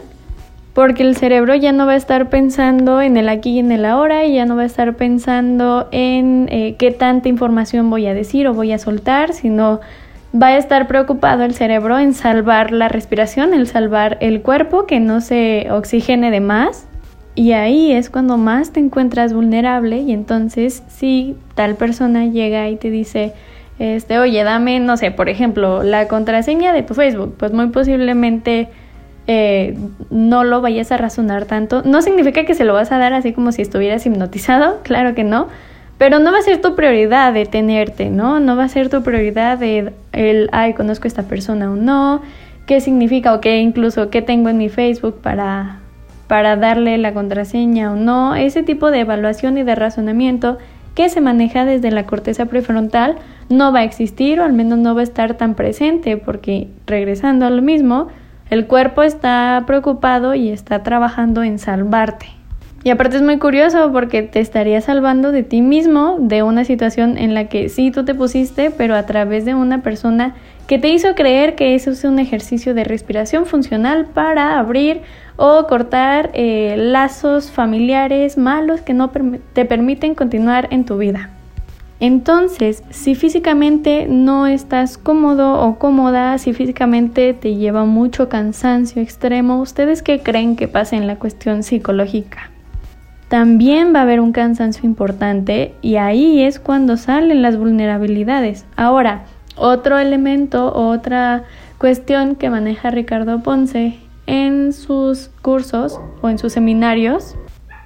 porque 0.73 1.03
el 1.03 1.17
cerebro 1.17 1.57
ya 1.57 1.73
no 1.73 1.87
va 1.87 1.93
a 1.93 1.97
estar 1.97 2.31
pensando 2.31 3.03
en 3.03 3.17
el 3.17 3.29
aquí 3.29 3.51
y 3.51 3.59
en 3.59 3.73
el 3.73 3.85
ahora 3.85 4.25
y 4.25 4.35
ya 4.35 4.47
no 4.47 4.55
va 4.55 4.63
a 4.63 4.67
estar 4.67 4.95
pensando 4.95 5.89
en 5.91 6.49
eh, 6.53 6.77
qué 6.79 6.93
tanta 6.93 7.29
información 7.29 7.91
voy 7.91 8.07
a 8.07 8.15
decir 8.15 8.47
o 8.47 8.55
voy 8.55 8.71
a 8.73 8.79
soltar, 8.79 9.33
sino 9.33 9.81
va 10.35 10.49
a 10.49 10.57
estar 10.57 10.87
preocupado 10.87 11.45
el 11.45 11.55
cerebro 11.55 11.99
en 11.99 12.15
salvar 12.15 12.73
la 12.73 12.89
respiración, 12.89 13.55
en 13.55 13.67
salvar 13.67 14.19
el 14.21 14.43
cuerpo, 14.43 14.87
que 14.87 15.01
no 15.01 15.21
se 15.21 15.69
oxigene 15.71 16.31
de 16.31 16.41
más 16.41 16.89
y 17.39 17.53
ahí 17.53 17.93
es 17.93 18.11
cuando 18.11 18.37
más 18.37 18.73
te 18.73 18.81
encuentras 18.81 19.33
vulnerable 19.33 19.99
y 19.99 20.13
entonces 20.13 20.83
si 20.89 21.37
tal 21.55 21.77
persona 21.77 22.27
llega 22.27 22.69
y 22.69 22.75
te 22.75 22.91
dice, 22.91 23.33
este, 23.79 24.19
oye, 24.19 24.43
dame, 24.43 24.81
no 24.81 24.97
sé, 24.97 25.13
por 25.13 25.29
ejemplo, 25.29 25.85
la 25.85 26.09
contraseña 26.09 26.73
de 26.73 26.83
Facebook, 26.83 27.37
pues 27.39 27.53
muy 27.53 27.69
posiblemente 27.69 28.71
eh, 29.29 29.79
no 30.11 30.43
lo 30.43 30.61
vayas 30.61 30.91
a 30.91 30.97
razonar 30.97 31.45
tanto. 31.45 31.83
No 31.85 32.03
significa 32.03 32.45
que 32.45 32.55
se 32.55 32.65
lo 32.65 32.75
vas 32.75 32.91
a 32.91 32.99
dar 32.99 33.13
así 33.13 33.33
como 33.33 33.53
si 33.53 33.63
estuvieras 33.63 34.05
hipnotizado, 34.05 34.81
claro 34.83 35.15
que 35.15 35.23
no, 35.23 35.47
pero 35.99 36.21
no 36.21 36.33
va 36.33 36.39
a 36.39 36.43
ser 36.43 36.61
tu 36.61 36.75
prioridad 36.75 37.33
detenerte, 37.33 38.09
¿no? 38.09 38.41
No 38.41 38.57
va 38.57 38.65
a 38.65 38.69
ser 38.69 38.89
tu 38.89 39.03
prioridad 39.03 39.59
de 39.59 39.93
el, 40.13 40.49
ay, 40.53 40.75
conozco 40.75 41.05
a 41.05 41.09
esta 41.09 41.25
persona 41.25 41.71
o 41.71 41.77
no, 41.77 42.23
qué 42.67 42.81
significa 42.81 43.35
o 43.35 43.41
qué 43.41 43.59
incluso 43.59 44.09
qué 44.09 44.23
tengo 44.23 44.49
en 44.49 44.59
mi 44.59 44.69
Facebook 44.69 45.21
para 45.21 45.81
para 46.29 46.57
darle 46.57 46.99
la 46.99 47.15
contraseña 47.15 47.91
o 47.91 47.97
no, 47.97 48.37
ese 48.37 48.63
tipo 48.63 48.91
de 48.91 49.01
evaluación 49.01 49.59
y 49.59 49.63
de 49.63 49.75
razonamiento 49.75 50.59
que 50.95 51.09
se 51.09 51.21
maneja 51.21 51.65
desde 51.65 51.91
la 51.91 52.07
corteza 52.07 52.47
prefrontal 52.47 53.17
no 53.49 53.73
va 53.73 53.81
a 53.81 53.85
existir 53.85 54.41
o 54.41 54.45
al 54.45 54.53
menos 54.53 54.79
no 54.79 54.95
va 54.95 55.01
a 55.01 55.05
estar 55.05 55.35
tan 55.35 55.55
presente 55.55 56.17
porque 56.19 56.69
regresando 56.87 57.47
a 57.47 57.51
lo 57.51 57.63
mismo, 57.63 58.09
el 58.51 58.67
cuerpo 58.67 59.03
está 59.03 59.63
preocupado 59.67 60.35
y 60.35 60.51
está 60.51 60.83
trabajando 60.83 61.43
en 61.43 61.59
salvarte. 61.59 62.38
Y 62.89 62.91
aparte 62.91 63.17
es 63.17 63.23
muy 63.23 63.39
curioso 63.39 63.93
porque 63.93 64.23
te 64.23 64.41
estaría 64.41 64.81
salvando 64.81 65.31
de 65.31 65.43
ti 65.43 65.61
mismo 65.61 66.17
de 66.19 66.43
una 66.43 66.65
situación 66.65 67.19
en 67.19 67.35
la 67.35 67.45
que 67.45 67.69
sí 67.69 67.91
tú 67.91 68.07
te 68.07 68.15
pusiste, 68.15 68.71
pero 68.71 68.95
a 68.97 69.05
través 69.05 69.45
de 69.45 69.55
una 69.55 69.83
persona 69.83 70.37
que 70.67 70.79
te 70.79 70.89
hizo 70.89 71.15
creer 71.15 71.55
que 71.55 71.75
eso 71.75 71.91
es 71.91 72.05
un 72.05 72.19
ejercicio 72.19 72.73
de 72.73 72.85
respiración 72.85 73.45
funcional 73.45 74.07
para 74.07 74.59
abrir 74.59 75.03
o 75.37 75.67
cortar 75.67 76.31
eh, 76.33 76.77
lazos 76.79 77.51
familiares 77.51 78.39
malos 78.39 78.81
que 78.81 78.95
no 78.95 79.11
te 79.53 79.67
permiten 79.67 80.15
continuar 80.15 80.69
en 80.71 80.87
tu 80.87 80.97
vida. 80.97 81.29
Entonces, 82.01 82.83
si 82.89 83.15
físicamente 83.15 84.07
no 84.09 84.47
estás 84.47 84.97
cómodo 84.97 85.61
o 85.61 85.79
cómoda, 85.79 86.39
si 86.39 86.55
físicamente 86.55 87.35
te 87.35 87.55
lleva 87.55 87.85
mucho 87.85 88.31
cansancio 88.31 89.03
extremo, 89.03 89.61
¿ustedes 89.61 90.03
qué 90.03 90.23
creen 90.23 90.57
que 90.57 90.69
pasa 90.69 90.97
en 90.97 91.07
la 91.07 91.17
cuestión 91.17 91.63
psicológica? 91.63 92.51
También 93.29 93.95
va 93.95 94.01
a 94.01 94.03
haber 94.03 94.21
un 94.21 94.33
cansancio 94.33 94.87
importante 94.87 95.75
y 95.83 95.97
ahí 95.97 96.43
es 96.43 96.59
cuando 96.59 96.97
salen 96.97 97.43
las 97.43 97.59
vulnerabilidades. 97.59 98.65
Ahora, 98.77 99.25
otro 99.57 99.99
elemento, 99.99 100.73
otra 100.75 101.45
cuestión 101.77 102.37
que 102.37 102.49
maneja 102.49 102.91
Ricardo 102.91 103.43
Ponce 103.43 103.99
en 104.27 104.73
sus 104.73 105.31
cursos 105.43 106.01
o 106.23 106.29
en 106.31 106.39
sus 106.39 106.53
seminarios 106.55 107.37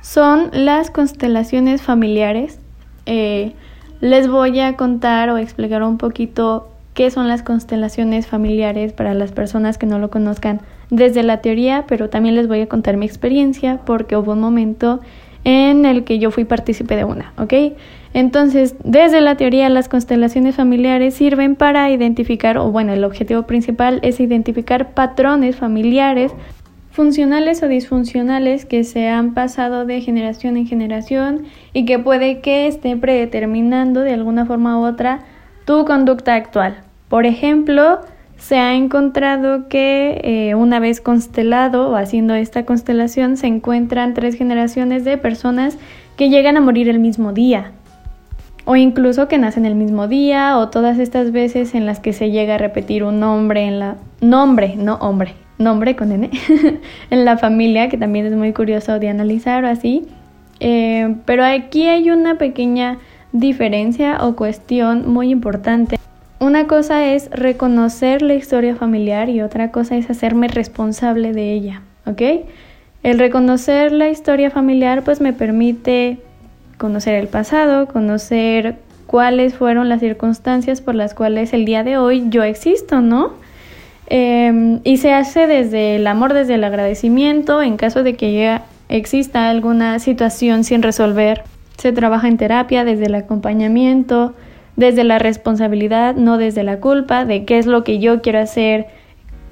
son 0.01 0.51
las 0.53 0.91
constelaciones 0.91 1.83
familiares. 1.83 2.59
Eh, 3.07 3.55
les 4.01 4.29
voy 4.29 4.61
a 4.61 4.77
contar 4.77 5.31
o 5.31 5.39
explicar 5.39 5.83
un 5.83 5.99
poquito 5.99 6.69
qué 6.95 7.11
son 7.11 7.29
las 7.29 7.43
constelaciones 7.43 8.27
familiares 8.27 8.93
para 8.93 9.15
las 9.15 9.33
personas 9.33 9.79
que 9.79 9.87
no 9.87 9.99
lo 9.99 10.11
conozcan 10.11 10.61
desde 10.91 11.23
la 11.23 11.41
teoría, 11.41 11.85
pero 11.89 12.11
también 12.11 12.35
les 12.35 12.49
voy 12.49 12.61
a 12.61 12.69
contar 12.69 12.97
mi 12.97 13.07
experiencia 13.07 13.81
porque 13.87 14.17
hubo 14.17 14.33
un 14.33 14.41
momento 14.41 15.01
en 15.45 15.85
el 15.85 16.05
que 16.05 16.19
yo 16.19 16.31
fui 16.31 16.45
partícipe 16.45 16.97
de 16.97 17.05
una, 17.05 17.33
¿ok? 17.37 17.55
Entonces, 18.15 18.77
desde 18.85 19.21
la 19.21 19.37
teoría, 19.37 19.69
las 19.71 19.89
constelaciones 19.89 20.57
familiares 20.57 21.15
sirven 21.15 21.57
para 21.57 21.91
identificar, 21.91 22.59
o 22.59 22.71
bueno, 22.71 22.93
el 22.93 23.05
objetivo 23.05 23.43
principal 23.45 24.01
es 24.03 24.21
identificar 24.21 24.93
patrones 24.93 25.57
familiares 25.57 26.33
funcionales 26.91 27.63
o 27.63 27.69
disfuncionales 27.69 28.67
que 28.67 28.85
se 28.85 29.09
han 29.09 29.33
pasado 29.33 29.87
de 29.87 30.03
generación 30.03 30.59
en 30.59 30.67
generación 30.67 31.45
y 31.73 31.87
que 31.87 31.99
puede 31.99 32.41
que 32.41 32.67
esté 32.67 32.97
predeterminando 32.97 34.01
de 34.01 34.13
alguna 34.13 34.45
forma 34.45 34.79
u 34.79 34.85
otra 34.85 35.21
tu 35.65 35.87
conducta 35.87 36.35
actual. 36.35 36.83
Por 37.09 37.25
ejemplo, 37.25 38.01
se 38.43 38.59
ha 38.59 38.75
encontrado 38.75 39.69
que 39.69 40.21
eh, 40.25 40.57
una 40.57 40.81
vez 40.81 41.01
constelado 41.01 41.91
o 41.91 41.95
haciendo 41.95 42.35
esta 42.35 42.65
constelación 42.65 43.37
se 43.37 43.47
encuentran 43.47 44.15
tres 44.15 44.35
generaciones 44.35 45.05
de 45.05 45.17
personas 45.17 45.79
que 46.17 46.29
llegan 46.29 46.57
a 46.57 46.61
morir 46.61 46.89
el 46.89 46.99
mismo 46.99 47.33
día 47.33 47.71
o 48.65 48.75
incluso 48.75 49.29
que 49.29 49.39
nacen 49.39 49.65
el 49.65 49.77
mismo 49.77 50.09
día 50.09 50.59
o 50.59 50.71
todas 50.71 50.99
estas 50.99 51.31
veces 51.31 51.77
en 51.77 51.87
las 51.87 52.01
que 52.01 52.13
se 52.13 52.33
llega 52.33 52.57
a 52.57 52.59
repetir 52.59 53.05
un 53.05 53.21
nombre 53.21 53.63
en 53.63 53.79
la 53.79 53.97
nombre, 54.21 54.75
no 54.77 54.97
hombre, 54.97 55.35
nombre 55.59 55.95
con 55.95 56.11
n 56.11 56.29
en 57.11 57.25
la 57.25 57.39
familia 57.39 57.89
que 57.89 57.97
también 57.97 58.27
es 58.27 58.33
muy 58.33 58.53
curioso 58.53 58.99
de 58.99 59.09
analizar 59.09 59.65
o 59.65 59.69
así. 59.69 60.09
Eh, 60.59 61.15
pero 61.27 61.45
aquí 61.45 61.87
hay 61.87 62.11
una 62.11 62.39
pequeña 62.39 62.99
diferencia 63.33 64.19
o 64.21 64.35
cuestión 64.35 65.09
muy 65.09 65.31
importante 65.31 65.97
una 66.43 66.67
cosa 66.67 67.07
es 67.07 67.31
reconocer 67.31 68.21
la 68.21 68.35
historia 68.35 68.75
familiar 68.75 69.29
y 69.29 69.43
otra 69.43 69.71
cosa 69.71 69.97
es 69.97 70.11
hacerme 70.11 70.49
responsable 70.49 71.33
de 71.33 71.53
ella, 71.53 71.83
¿ok? 72.05 72.21
El 73.05 73.21
reconocer 73.21 73.93
la 73.93 74.09
historia 74.09 74.51
familiar 74.51 75.05
pues 75.05 75.21
me 75.21 75.33
permite 75.33 76.19
conocer 76.79 77.15
el 77.15 77.29
pasado, 77.29 77.87
conocer 77.87 78.77
cuáles 79.07 79.55
fueron 79.55 79.89
las 79.89 80.01
circunstancias 80.01 80.81
por 80.81 80.97
las 80.97 81.15
cuales 81.15 81.53
el 81.53 81.65
día 81.65 81.85
de 81.85 81.97
hoy 81.97 82.25
yo 82.29 82.43
existo, 82.43 83.01
¿no? 83.01 83.35
Em, 84.09 84.81
y 84.83 84.97
se 84.97 85.13
hace 85.13 85.47
desde 85.47 85.95
el 85.95 86.07
amor, 86.09 86.35
desde 86.35 86.55
el 86.55 86.65
agradecimiento, 86.65 87.63
en 87.63 87.77
caso 87.77 88.03
de 88.03 88.17
que 88.17 88.35
ya 88.35 88.65
exista 88.89 89.49
alguna 89.49 90.01
situación 90.01 90.65
sin 90.65 90.83
resolver, 90.83 91.45
se 91.79 91.93
trabaja 91.93 92.27
en 92.27 92.37
terapia 92.37 92.85
desde 92.85 93.07
el 93.07 93.15
acompañamiento, 93.15 94.35
desde 94.77 95.05
la 95.05 95.19
responsabilidad, 95.19 96.15
no 96.17 96.39
desde 96.39 96.63
la 96.63 96.81
culpa, 96.81 97.25
de 97.25 97.45
qué 97.45 97.59
es 97.59 97.67
lo 97.67 97.85
que 97.85 97.99
yo 97.99 98.23
quiero 98.23 98.41
hacer 98.41 98.87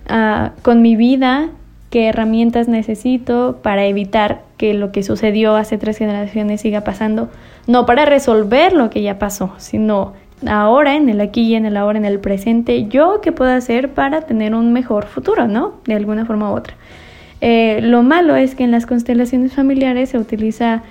ah, 0.09 0.53
con 0.63 0.83
mi 0.83 0.97
vida, 0.97 1.51
qué 1.91 2.09
herramientas 2.09 2.69
necesito 2.69 3.59
para 3.63 3.85
evitar 3.85 4.43
que 4.57 4.75
lo 4.75 4.93
que 4.93 5.03
sucedió 5.03 5.57
hace 5.57 5.79
tres 5.79 5.99
generaciones 5.99 6.61
siga 6.61 6.83
pasando, 6.83 7.29
no 7.67 7.87
para 7.87 8.05
resolver 8.05 8.73
lo 8.73 8.91
que 8.91 9.03
ya 9.03 9.19
pasó, 9.19 9.53
sino 9.59 10.15
ahora, 10.47 10.97
en 10.97 11.09
el 11.09 11.21
aquí 11.21 11.43
y 11.43 11.55
en 11.55 11.67
el 11.67 11.77
ahora, 11.77 11.99
en 11.99 12.05
el 12.05 12.19
presente, 12.21 12.87
yo 12.87 13.21
qué 13.21 13.33
puedo 13.33 13.51
hacer 13.51 13.91
para 13.93 14.23
tener 14.23 14.55
un 14.55 14.73
mejor 14.73 15.07
futuro, 15.07 15.49
¿no? 15.49 15.75
De 15.85 15.95
alguna 15.95 16.25
forma 16.25 16.51
u 16.51 16.57
otra. 16.57 16.75
Eh, 17.41 17.81
lo 17.83 18.03
malo 18.03 18.37
es 18.37 18.55
que 18.55 18.65
en 18.65 18.71
las 18.71 18.87
constelaciones 18.87 19.55
familiares 19.55 20.11
se 20.11 20.19
utiliza 20.19 20.83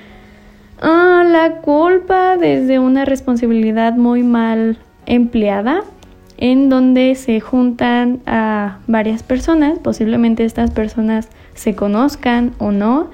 Ah, 0.81 1.25
la 1.29 1.57
culpa 1.57 2.37
desde 2.37 2.79
una 2.79 3.03
responsabilidad 3.03 3.95
muy 3.95 4.23
mal 4.23 4.77
empleada, 5.05 5.83
en 6.37 6.69
donde 6.69 7.15
se 7.15 7.41
juntan 7.41 8.21
a 8.25 8.77
varias 8.87 9.21
personas, 9.23 9.77
posiblemente 9.79 10.45
estas 10.45 10.71
personas 10.71 11.27
se 11.53 11.75
conozcan 11.75 12.53
o 12.59 12.71
no, 12.71 13.09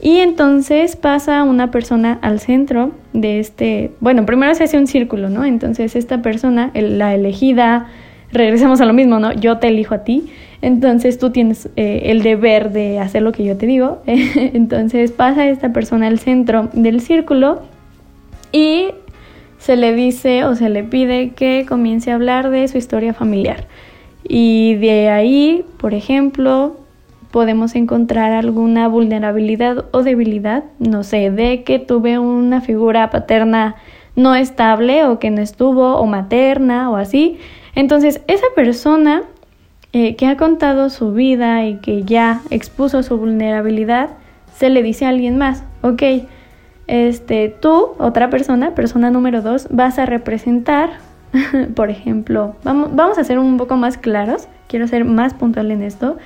y 0.00 0.20
entonces 0.20 0.96
pasa 0.96 1.44
una 1.44 1.70
persona 1.70 2.18
al 2.22 2.40
centro 2.40 2.92
de 3.12 3.38
este, 3.38 3.92
bueno, 4.00 4.24
primero 4.24 4.54
se 4.54 4.64
hace 4.64 4.78
un 4.78 4.86
círculo, 4.86 5.28
¿no? 5.28 5.44
Entonces 5.44 5.94
esta 5.96 6.22
persona, 6.22 6.70
la 6.72 7.14
elegida, 7.14 7.88
regresemos 8.32 8.80
a 8.80 8.86
lo 8.86 8.94
mismo, 8.94 9.18
¿no? 9.18 9.32
Yo 9.34 9.58
te 9.58 9.68
elijo 9.68 9.94
a 9.94 10.04
ti, 10.04 10.30
entonces 10.62 11.18
tú 11.18 11.30
tienes 11.30 11.70
eh, 11.76 12.02
el 12.06 12.22
deber 12.22 12.70
de 12.70 12.98
hacer 12.98 13.22
lo 13.22 13.32
que 13.32 13.44
yo 13.44 13.56
te 13.56 13.66
digo. 13.66 14.02
Entonces 14.06 15.10
pasa 15.10 15.46
esta 15.48 15.72
persona 15.72 16.06
al 16.06 16.18
centro 16.18 16.68
del 16.72 17.00
círculo 17.00 17.62
y 18.52 18.88
se 19.58 19.76
le 19.76 19.94
dice 19.94 20.44
o 20.44 20.54
se 20.54 20.68
le 20.68 20.84
pide 20.84 21.30
que 21.30 21.64
comience 21.68 22.10
a 22.10 22.14
hablar 22.14 22.50
de 22.50 22.68
su 22.68 22.78
historia 22.78 23.14
familiar. 23.14 23.66
Y 24.22 24.74
de 24.76 25.08
ahí, 25.08 25.64
por 25.78 25.94
ejemplo, 25.94 26.76
podemos 27.30 27.74
encontrar 27.74 28.32
alguna 28.32 28.88
vulnerabilidad 28.88 29.86
o 29.92 30.02
debilidad, 30.02 30.64
no 30.78 31.04
sé, 31.04 31.30
de 31.30 31.62
que 31.62 31.78
tuve 31.78 32.18
una 32.18 32.60
figura 32.60 33.08
paterna 33.10 33.76
no 34.16 34.34
estable 34.34 35.04
o 35.06 35.18
que 35.18 35.30
no 35.30 35.40
estuvo 35.40 35.96
o 35.96 36.06
materna 36.06 36.90
o 36.90 36.96
así. 36.96 37.38
Entonces, 37.74 38.20
esa 38.26 38.46
persona 38.54 39.22
eh, 39.92 40.14
que 40.16 40.26
ha 40.26 40.36
contado 40.36 40.88
su 40.90 41.12
vida 41.12 41.64
y 41.66 41.76
que 41.76 42.04
ya 42.04 42.42
expuso 42.50 43.02
su 43.02 43.16
vulnerabilidad, 43.16 44.10
se 44.54 44.70
le 44.70 44.82
dice 44.82 45.06
a 45.06 45.08
alguien 45.08 45.36
más, 45.38 45.64
ok, 45.82 46.02
este, 46.86 47.48
tú, 47.48 47.90
otra 47.98 48.30
persona, 48.30 48.74
persona 48.74 49.10
número 49.10 49.42
dos, 49.42 49.68
vas 49.70 49.98
a 49.98 50.06
representar, 50.06 50.90
por 51.74 51.90
ejemplo, 51.90 52.56
vamos, 52.62 52.94
vamos 52.94 53.18
a 53.18 53.24
ser 53.24 53.38
un 53.38 53.56
poco 53.56 53.76
más 53.76 53.96
claros, 53.96 54.48
quiero 54.68 54.86
ser 54.86 55.04
más 55.04 55.34
puntual 55.34 55.70
en 55.70 55.82
esto. 55.82 56.18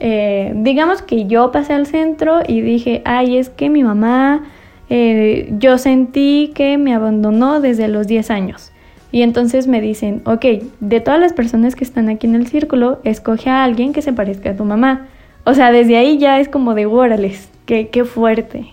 Eh, 0.00 0.52
digamos 0.54 1.02
que 1.02 1.26
yo 1.26 1.50
pasé 1.50 1.74
al 1.74 1.86
centro 1.86 2.40
y 2.46 2.60
dije, 2.60 3.02
ay, 3.04 3.36
es 3.36 3.48
que 3.48 3.68
mi 3.68 3.82
mamá, 3.82 4.44
eh, 4.90 5.52
yo 5.58 5.78
sentí 5.78 6.52
que 6.54 6.78
me 6.78 6.94
abandonó 6.94 7.60
desde 7.60 7.88
los 7.88 8.06
10 8.06 8.30
años. 8.30 8.72
Y 9.10 9.22
entonces 9.22 9.66
me 9.66 9.80
dicen, 9.80 10.22
ok, 10.24 10.44
de 10.80 11.00
todas 11.00 11.20
las 11.20 11.32
personas 11.32 11.74
que 11.74 11.84
están 11.84 12.08
aquí 12.08 12.26
en 12.26 12.34
el 12.34 12.46
círculo, 12.46 13.00
escoge 13.04 13.50
a 13.50 13.64
alguien 13.64 13.92
que 13.92 14.02
se 14.02 14.12
parezca 14.12 14.50
a 14.50 14.56
tu 14.56 14.64
mamá. 14.64 15.06
O 15.44 15.54
sea, 15.54 15.72
desde 15.72 15.96
ahí 15.96 16.18
ya 16.18 16.40
es 16.40 16.48
como 16.48 16.74
de, 16.74 16.86
órales, 16.86 17.48
qué, 17.64 17.88
qué 17.88 18.04
fuerte. 18.04 18.66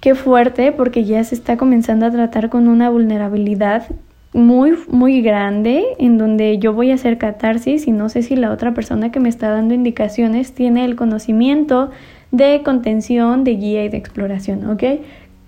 Qué 0.00 0.14
fuerte 0.14 0.72
porque 0.72 1.04
ya 1.04 1.22
se 1.24 1.34
está 1.34 1.56
comenzando 1.56 2.06
a 2.06 2.10
tratar 2.10 2.48
con 2.48 2.68
una 2.68 2.88
vulnerabilidad 2.90 3.86
muy, 4.32 4.74
muy 4.88 5.22
grande 5.22 5.84
en 5.98 6.18
donde 6.18 6.58
yo 6.58 6.72
voy 6.74 6.90
a 6.90 6.94
hacer 6.94 7.16
catarsis 7.16 7.86
y 7.86 7.92
no 7.92 8.08
sé 8.08 8.22
si 8.22 8.36
la 8.36 8.52
otra 8.52 8.74
persona 8.74 9.10
que 9.10 9.18
me 9.18 9.28
está 9.28 9.48
dando 9.48 9.74
indicaciones 9.74 10.52
tiene 10.52 10.84
el 10.84 10.94
conocimiento 10.94 11.90
de 12.32 12.62
contención, 12.62 13.44
de 13.44 13.54
guía 13.56 13.84
y 13.84 13.88
de 13.88 13.96
exploración, 13.96 14.68
¿ok? 14.68 14.82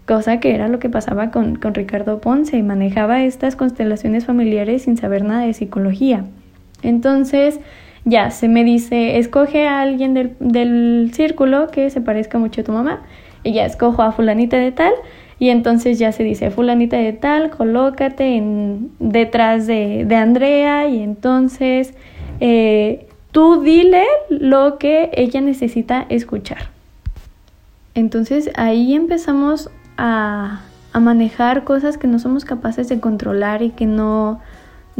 Cosa 0.09 0.40
que 0.40 0.55
era 0.55 0.68
lo 0.68 0.79
que 0.79 0.88
pasaba 0.88 1.31
con, 1.31 1.57
con 1.57 1.75
Ricardo 1.75 2.18
Ponce, 2.18 2.62
manejaba 2.62 3.23
estas 3.25 3.57
constelaciones 3.57 4.25
familiares 4.25 4.85
sin 4.85 4.97
saber 4.97 5.23
nada 5.23 5.42
de 5.42 5.53
psicología. 5.53 6.25
Entonces, 6.83 7.61
ya, 8.07 8.31
se 8.31 8.49
me 8.49 8.64
dice, 8.64 9.18
escoge 9.18 9.68
a 9.68 9.83
alguien 9.83 10.14
del, 10.14 10.35
del 10.40 11.11
círculo 11.12 11.66
que 11.68 11.90
se 11.90 12.01
parezca 12.01 12.38
mucho 12.38 12.62
a 12.62 12.64
tu 12.64 12.73
mamá. 12.73 13.03
Y 13.44 13.53
ya 13.53 13.66
escojo 13.66 14.01
a 14.03 14.12
fulanita 14.12 14.57
de 14.57 14.73
tal 14.73 14.94
y 15.38 15.51
entonces 15.51 15.99
ya 15.99 16.11
se 16.11 16.25
dice, 16.25 16.51
fulanita 16.51 16.97
de 16.97 17.12
tal, 17.12 17.51
colócate 17.51 18.37
en, 18.37 18.90
detrás 18.99 19.66
de, 19.66 20.07
de 20.07 20.16
Andrea 20.16 20.88
y 20.88 21.03
entonces 21.03 21.92
eh, 22.40 23.07
tú 23.31 23.61
dile 23.61 24.05
lo 24.31 24.79
que 24.79 25.11
ella 25.12 25.42
necesita 25.42 26.07
escuchar. 26.09 26.71
Entonces 27.94 28.51
ahí 28.57 28.94
empezamos 28.94 29.71
a, 29.99 30.63
a 30.95 31.01
manejar 31.01 31.65
cosas 31.65 31.99
que 31.99 32.07
no 32.07 32.19
somos 32.19 32.47
capaces 32.47 32.89
de 32.89 33.01
controlar 33.01 33.61
y 33.63 33.71
que 33.71 33.85
no, 33.85 34.41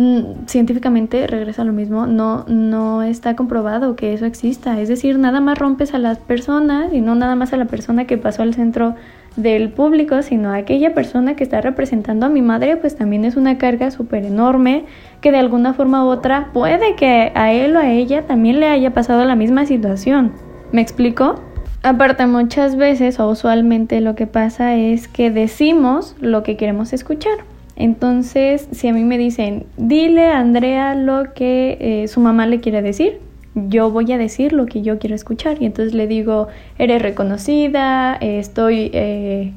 Mm, 0.01 0.47
científicamente 0.47 1.27
regresa 1.27 1.63
a 1.63 1.65
lo 1.65 1.73
mismo, 1.73 2.07
no, 2.07 2.45
no 2.47 3.03
está 3.03 3.35
comprobado 3.35 3.97
que 3.97 4.15
eso 4.15 4.27
exista. 4.27 4.81
Es 4.81 4.89
decir, 4.89 5.19
nada 5.19 5.41
más 5.41 5.59
rompes 5.59 5.93
a 5.93 5.99
las 5.99 6.19
personas 6.19 6.93
y 6.93 7.01
no 7.01 7.17
nada 7.17 7.35
más 7.35 7.53
a 7.53 7.57
la 7.57 7.65
persona 7.65 8.05
que 8.05 8.17
pasó 8.17 8.43
al 8.43 8.55
centro 8.55 8.95
del 9.35 9.71
público, 9.71 10.23
sino 10.23 10.51
a 10.51 10.55
aquella 10.55 10.95
persona 10.95 11.35
que 11.35 11.43
está 11.43 11.61
representando 11.63 12.27
a 12.27 12.29
mi 12.29 12.43
madre, 12.43 12.77
pues 12.77 12.95
también 12.95 13.25
es 13.25 13.35
una 13.35 13.59
carga 13.59 13.91
súper 13.91 14.25
enorme 14.25 14.85
que 15.21 15.33
de 15.33 15.39
alguna 15.39 15.75
forma 15.75 16.05
u 16.05 16.11
otra 16.11 16.51
puede 16.53 16.95
que 16.95 17.33
a 17.35 17.53
él 17.53 17.75
o 17.75 17.81
a 17.81 17.91
ella 17.91 18.25
también 18.25 18.61
le 18.61 18.69
haya 18.69 18.95
pasado 18.95 19.25
la 19.25 19.35
misma 19.35 19.67
situación. 19.67 20.31
¿Me 20.71 20.81
explico? 20.81 21.41
Aparte, 21.83 22.27
muchas 22.27 22.77
veces 22.77 23.21
o 23.21 23.29
usualmente 23.29 24.01
lo 24.01 24.17
que 24.17 24.27
pasa 24.27 24.75
es 24.75 25.07
que 25.07 25.31
decimos 25.31 26.17
lo 26.21 26.43
que 26.43 26.57
queremos 26.57 26.93
escuchar. 26.93 27.39
Entonces, 27.77 28.69
si 28.73 28.89
a 28.89 28.93
mí 28.93 29.05
me 29.05 29.17
dicen, 29.17 29.65
dile 29.77 30.27
a 30.27 30.41
Andrea 30.41 30.97
lo 30.97 31.33
que 31.33 31.79
eh, 31.81 32.09
su 32.09 32.21
mamá 32.21 32.47
le 32.47 32.59
quiere 32.59 32.83
decir, 32.83 33.21
yo 33.55 33.93
voy 33.93 34.11
a 34.13 34.19
decir 34.19 34.53
lo 34.53 34.67
que 34.67 34.83
yo 34.83 34.99
quiero 34.99 35.15
escuchar. 35.15 35.63
Y 35.63 35.67
entonces 35.67 35.95
le 35.95 36.09
digo, 36.09 36.49
eres 36.79 37.01
reconocida, 37.01 38.17
estoy, 38.17 38.91
eh, 38.93 39.53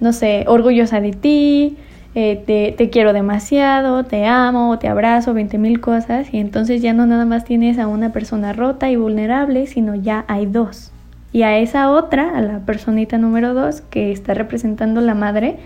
no 0.00 0.12
sé, 0.12 0.44
orgullosa 0.48 1.00
de 1.00 1.12
ti, 1.12 1.76
eh, 2.16 2.42
te, 2.44 2.74
te, 2.76 2.90
quiero 2.90 3.12
demasiado, 3.12 4.02
te 4.02 4.26
amo, 4.26 4.76
te 4.80 4.88
abrazo, 4.88 5.34
20 5.34 5.58
mil 5.58 5.80
cosas. 5.80 6.34
Y 6.34 6.38
entonces 6.38 6.82
ya 6.82 6.92
no 6.92 7.06
nada 7.06 7.24
más 7.24 7.44
tienes 7.44 7.78
a 7.78 7.86
una 7.86 8.12
persona 8.12 8.52
rota 8.52 8.90
y 8.90 8.96
vulnerable, 8.96 9.68
sino 9.68 9.94
ya 9.94 10.24
hay 10.26 10.46
dos. 10.46 10.92
Y 11.32 11.42
a 11.42 11.58
esa 11.58 11.90
otra, 11.90 12.36
a 12.36 12.40
la 12.40 12.58
personita 12.60 13.18
número 13.18 13.54
dos, 13.54 13.82
que 13.82 14.12
está 14.12 14.34
representando 14.34 15.00
la 15.00 15.14
madre, 15.14 15.58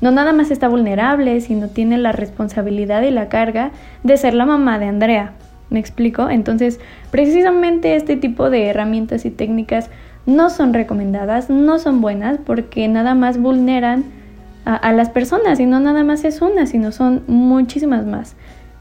no 0.00 0.10
nada 0.10 0.32
más 0.32 0.50
está 0.50 0.68
vulnerable, 0.68 1.40
sino 1.40 1.68
tiene 1.68 1.98
la 1.98 2.12
responsabilidad 2.12 3.02
y 3.02 3.10
la 3.10 3.28
carga 3.28 3.70
de 4.02 4.16
ser 4.16 4.34
la 4.34 4.46
mamá 4.46 4.78
de 4.78 4.86
Andrea. 4.86 5.32
¿Me 5.68 5.78
explico? 5.78 6.30
Entonces, 6.30 6.80
precisamente 7.10 7.96
este 7.96 8.16
tipo 8.16 8.50
de 8.50 8.66
herramientas 8.66 9.24
y 9.24 9.30
técnicas 9.30 9.90
no 10.26 10.50
son 10.50 10.74
recomendadas, 10.74 11.50
no 11.50 11.78
son 11.78 12.00
buenas 12.00 12.38
porque 12.44 12.88
nada 12.88 13.14
más 13.14 13.38
vulneran 13.38 14.04
a, 14.64 14.92
las 14.92 15.08
personas 15.08 15.58
y 15.58 15.66
no 15.66 15.80
nada 15.80 16.04
más 16.04 16.24
es 16.24 16.42
una, 16.42 16.66
sino 16.66 16.92
son 16.92 17.22
muchísimas 17.26 18.06
más. 18.06 18.36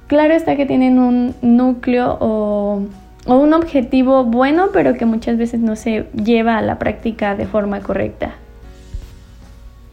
Claro 0.08 0.34
está 0.34 0.56
que 0.56 0.66
tienen 0.66 1.00
un 1.00 1.36
núcleo 1.42 2.18
o, 2.20 2.82
o 3.30 3.38
un 3.38 3.54
objetivo 3.54 4.24
bueno, 4.24 4.70
pero 4.74 4.96
que 4.96 5.06
muchas 5.06 5.38
veces 5.38 5.60
no 5.60 5.76
se 5.76 6.08
lleva 6.14 6.58
a 6.58 6.62
la 6.62 6.80
práctica 6.80 7.36
de 7.36 7.46
forma 7.46 7.82
correcta. 7.82 8.34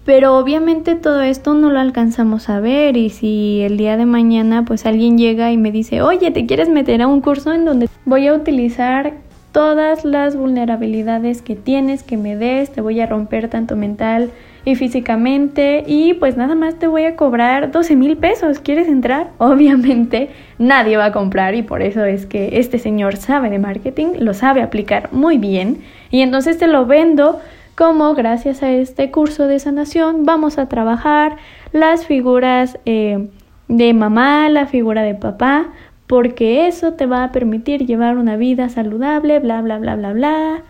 Pero 0.07 0.39
obviamente 0.39 0.95
todo 0.95 1.21
esto 1.21 1.53
no 1.53 1.71
lo 1.71 1.81
alcanzamos 1.81 2.49
a 2.49 2.61
ver 2.61 2.97
y 2.97 3.11
si 3.11 3.61
el 3.63 3.77
día 3.77 3.97
de 3.97 4.07
mañana 4.07 4.65
pues 4.65 4.87
alguien 4.87 5.19
llega 5.19 5.51
y 5.53 5.57
me 5.57 5.73
dice, 5.73 6.01
oye, 6.01 6.31
¿te 6.31 6.47
quieres 6.47 6.69
meter 6.69 7.03
a 7.03 7.09
un 7.09 7.21
curso 7.21 7.53
en 7.53 7.65
donde 7.65 7.89
voy 8.05 8.29
a 8.29 8.35
utilizar 8.35 9.15
todas 9.53 10.05
las 10.05 10.37
vulnerabilidades 10.37 11.43
que 11.43 11.57
tienes, 11.57 12.05
que 12.05 12.17
me 12.17 12.37
des, 12.37 12.71
te 12.71 12.81
voy 12.81 13.01
a 13.01 13.07
romper 13.07 13.49
tanto 13.49 13.75
mental 13.75 14.31
y 14.67 14.75
físicamente 14.75 15.85
y 15.87 16.15
pues 16.15 16.37
nada 16.37 16.57
más 16.57 16.75
te 16.75 16.89
voy 16.89 17.05
a 17.05 17.15
cobrar 17.15 17.71
12 17.71 17.95
mil 17.95 18.17
pesos, 18.17 18.59
¿quieres 18.59 18.89
entrar? 18.89 19.31
Obviamente 19.39 20.29
nadie 20.59 20.97
va 20.97 21.07
a 21.07 21.13
comprar 21.13 21.55
y 21.55 21.63
por 21.63 21.81
eso 21.81 22.05
es 22.05 22.27
que 22.27 22.59
este 22.59 22.79
señor 22.79 23.17
sabe 23.17 23.49
de 23.49 23.61
marketing, 23.61 24.09
lo 24.19 24.35
sabe 24.35 24.63
aplicar 24.63 25.13
muy 25.13 25.39
bien 25.39 25.79
y 26.11 26.21
entonces 26.21 26.59
te 26.59 26.67
lo 26.67 26.85
vendo 26.85 27.41
como 27.77 28.13
gracias 28.15 28.65
a 28.65 28.71
este 28.73 29.13
curso 29.13 29.47
de 29.47 29.61
sanación 29.61 30.25
vamos 30.25 30.59
a 30.59 30.69
trabajar 30.69 31.37
las 31.73 32.05
figuras 32.05 32.79
eh, 32.87 33.29
de 33.69 33.95
mamá, 33.95 34.49
la 34.49 34.67
figura 34.67 35.03
de 35.03 35.15
papá, 35.15 35.69
porque 36.09 36.67
eso 36.67 36.95
te 36.95 37.07
va 37.07 37.23
a 37.23 37.31
permitir 37.33 37.87
llevar 37.87 38.17
una 38.17 38.37
vida 38.37 38.69
saludable, 38.69 39.39
bla, 39.39 39.61
bla, 39.61 39.79
bla, 39.79 39.97
bla, 39.97 40.13
bla. 40.13 40.63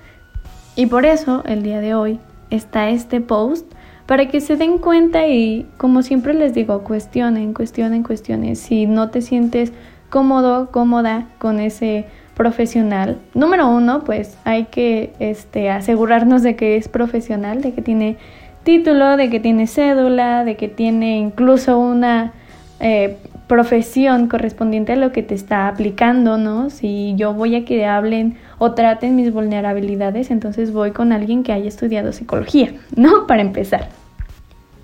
Y 0.76 0.86
por 0.86 1.06
eso 1.06 1.42
el 1.46 1.62
día 1.62 1.80
de 1.80 1.94
hoy 1.94 2.18
está 2.50 2.90
este 2.90 3.20
post 3.20 3.75
para 4.06 4.28
que 4.28 4.40
se 4.40 4.56
den 4.56 4.78
cuenta 4.78 5.26
y 5.26 5.66
como 5.76 6.02
siempre 6.02 6.32
les 6.32 6.54
digo, 6.54 6.82
cuestionen, 6.84 7.52
cuestionen, 7.52 8.02
cuestionen. 8.02 8.56
Si 8.56 8.86
no 8.86 9.10
te 9.10 9.20
sientes 9.20 9.72
cómodo, 10.10 10.70
cómoda 10.70 11.26
con 11.38 11.58
ese 11.60 12.06
profesional. 12.34 13.18
Número 13.34 13.68
uno, 13.68 14.04
pues 14.04 14.38
hay 14.44 14.64
que 14.66 15.12
este, 15.18 15.70
asegurarnos 15.70 16.42
de 16.42 16.54
que 16.54 16.76
es 16.76 16.88
profesional, 16.88 17.62
de 17.62 17.72
que 17.72 17.82
tiene 17.82 18.16
título, 18.62 19.16
de 19.16 19.30
que 19.30 19.40
tiene 19.40 19.66
cédula, 19.66 20.44
de 20.44 20.56
que 20.56 20.68
tiene 20.68 21.18
incluso 21.18 21.78
una 21.78 22.32
eh, 22.78 23.16
profesión 23.46 24.28
correspondiente 24.28 24.92
a 24.92 24.96
lo 24.96 25.12
que 25.12 25.22
te 25.22 25.34
está 25.34 25.68
aplicando, 25.68 26.36
¿no? 26.36 26.70
Si 26.70 27.14
yo 27.16 27.32
voy 27.32 27.54
a 27.56 27.64
que 27.64 27.86
hablen 27.86 28.36
o 28.58 28.72
traten 28.72 29.16
mis 29.16 29.32
vulnerabilidades, 29.32 30.30
entonces 30.30 30.72
voy 30.72 30.92
con 30.92 31.12
alguien 31.12 31.42
que 31.42 31.52
haya 31.52 31.68
estudiado 31.68 32.12
psicología, 32.12 32.74
¿no? 32.96 33.26
Para 33.26 33.42
empezar. 33.42 33.88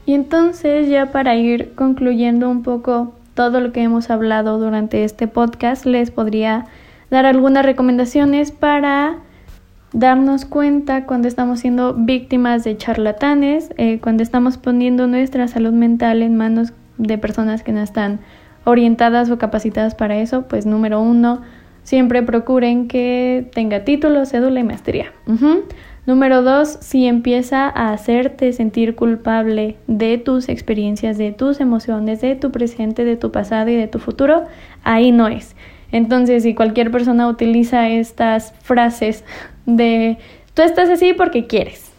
Y 0.05 0.15
entonces 0.15 0.89
ya 0.89 1.13
para 1.13 1.37
ir 1.37 1.75
concluyendo 1.75 2.51
un 2.51 2.63
poco 2.63 3.15
todo 3.35 3.61
lo 3.61 3.73
que 3.73 3.83
hemos 3.83 4.11
hablado 4.11 4.59
durante 4.59 5.05
este 5.05 5.29
podcast, 5.29 5.87
les 5.87 6.11
podría 6.11 6.67
dar 7.11 7.25
algunas 7.27 7.65
recomendaciones 7.65 8.51
para 8.53 9.19
darnos 9.93 10.45
cuenta 10.45 11.05
cuando 11.07 11.29
estamos 11.29 11.61
siendo 11.61 11.95
víctimas 11.95 12.65
de 12.65 12.77
charlatanes, 12.77 13.71
eh, 13.77 14.01
cuando 14.01 14.23
estamos 14.23 14.57
poniendo 14.57 15.07
nuestra 15.07 15.49
salud 15.49 15.73
mental 15.73 16.23
en 16.23 16.37
manos 16.37 16.73
de 16.99 17.19
personas 17.19 17.63
que 17.63 17.73
no 17.73 17.81
están 17.81 18.21
orientadas 18.65 19.31
o 19.31 19.39
capacitadas 19.39 19.95
para 19.95 20.17
eso, 20.19 20.43
pues 20.49 20.67
número 20.67 21.01
uno, 21.01 21.43
siempre 21.83 22.23
procuren 22.23 22.89
que 22.89 23.47
tenga 23.55 23.85
título, 23.85 24.25
cédula 24.27 24.61
y 24.61 24.65
maestría. 24.65 25.13
Número 26.05 26.43
dos, 26.43 26.79
si 26.81 27.07
empieza 27.07 27.69
a 27.69 27.93
hacerte 27.93 28.53
sentir 28.53 28.97
culpable 28.97 29.77
de 29.87 30.19
tus 30.19 30.49
experiencias, 30.49 31.17
de 31.17 31.31
tus 31.31 31.61
emociones, 31.61 32.21
de 32.21 32.35
tu 32.35 32.51
presente, 32.51 33.05
de 33.05 33.17
tu 33.17 33.31
pasado 33.31 33.71
y 33.71 33.77
de 33.77 33.87
tu 33.87 34.01
futuro, 34.01 34.47
ahí 34.83 35.13
no 35.13 35.29
es. 35.29 35.55
Entonces, 35.93 36.43
si 36.43 36.55
cualquier 36.55 36.91
persona 36.91 37.29
utiliza 37.29 37.89
estas 37.89 38.53
frases 38.63 39.25
de 39.67 40.19
tú 40.55 40.63
estás 40.63 40.89
así 40.89 41.13
porque 41.13 41.47
quieres. 41.47 41.93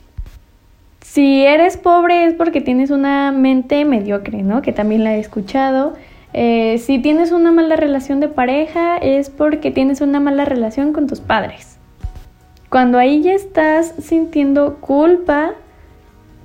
Si 1.00 1.44
eres 1.46 1.78
pobre 1.78 2.26
es 2.26 2.34
porque 2.34 2.60
tienes 2.60 2.90
una 2.90 3.32
mente 3.32 3.86
mediocre, 3.86 4.42
¿no? 4.42 4.62
Que 4.62 4.74
también 4.74 5.04
la 5.04 5.16
he 5.16 5.20
escuchado. 5.20 5.94
Eh, 6.34 6.80
si 6.80 7.00
tienes 7.00 7.32
una 7.32 7.52
mala 7.52 7.76
relación 7.76 8.20
de 8.20 8.28
pareja 8.28 8.98
es 8.98 9.30
porque 9.30 9.70
tienes 9.70 10.02
una 10.02 10.20
mala 10.20 10.46
relación 10.46 10.92
con 10.92 11.08
tus 11.08 11.22
padres. 11.22 11.78
Cuando 12.70 12.98
ahí 12.98 13.22
ya 13.22 13.34
estás 13.34 13.94
sintiendo 14.02 14.78
culpa, 14.82 15.52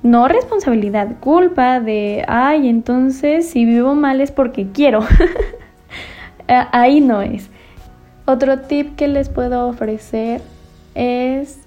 no 0.02 0.28
responsabilidad, 0.28 1.16
culpa 1.20 1.80
de, 1.80 2.22
ay, 2.28 2.68
entonces 2.68 3.48
si 3.48 3.64
vivo 3.64 3.94
mal 3.94 4.20
es 4.20 4.30
porque 4.30 4.68
quiero. 4.72 5.00
ahí 6.46 7.00
no 7.00 7.22
es. 7.22 7.48
Otro 8.26 8.60
tip 8.60 8.94
que 8.94 9.08
les 9.08 9.30
puedo 9.30 9.66
ofrecer 9.68 10.42
es 10.94 11.60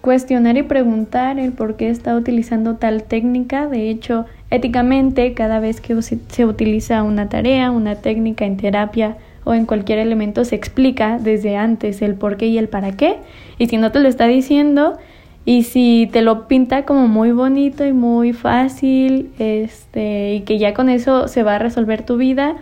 cuestionar 0.00 0.56
y 0.56 0.62
preguntar 0.62 1.38
el 1.38 1.52
por 1.52 1.76
qué 1.76 1.90
está 1.90 2.16
utilizando 2.16 2.76
tal 2.76 3.02
técnica. 3.02 3.66
De 3.66 3.90
hecho, 3.90 4.24
éticamente, 4.50 5.34
cada 5.34 5.60
vez 5.60 5.80
que 5.80 6.00
se 6.02 6.44
utiliza 6.44 7.02
una 7.02 7.28
tarea, 7.28 7.70
una 7.70 7.96
técnica 7.96 8.44
en 8.44 8.56
terapia 8.56 9.16
o 9.44 9.54
en 9.54 9.66
cualquier 9.66 9.98
elemento, 9.98 10.44
se 10.44 10.56
explica 10.56 11.18
desde 11.18 11.56
antes 11.56 12.02
el 12.02 12.14
por 12.14 12.36
qué 12.36 12.46
y 12.46 12.58
el 12.58 12.68
para 12.68 12.92
qué. 12.92 13.16
Y 13.58 13.66
si 13.66 13.76
no 13.76 13.92
te 13.92 14.00
lo 14.00 14.08
está 14.08 14.26
diciendo, 14.26 14.98
y 15.44 15.62
si 15.62 16.08
te 16.12 16.22
lo 16.22 16.48
pinta 16.48 16.84
como 16.84 17.06
muy 17.06 17.30
bonito 17.30 17.86
y 17.86 17.92
muy 17.92 18.32
fácil, 18.32 19.30
este, 19.38 20.34
y 20.34 20.40
que 20.40 20.58
ya 20.58 20.74
con 20.74 20.88
eso 20.88 21.28
se 21.28 21.44
va 21.44 21.54
a 21.54 21.58
resolver 21.60 22.02
tu 22.02 22.16
vida, 22.16 22.56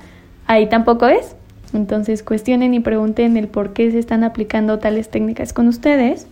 ahí 0.47 0.69
tampoco 0.69 1.07
es. 1.07 1.35
Entonces 1.73 2.23
cuestionen 2.23 2.75
y 2.75 2.81
pregunten 2.81 3.39
el 3.39 3.49
por 3.49 3.73
qué 3.73 3.91
se 3.91 3.99
están 3.99 4.23
aplicando 4.23 4.79
tales 4.79 5.09
técnicas 5.09 5.55
con 5.55 5.67
ustedes. 5.67 6.29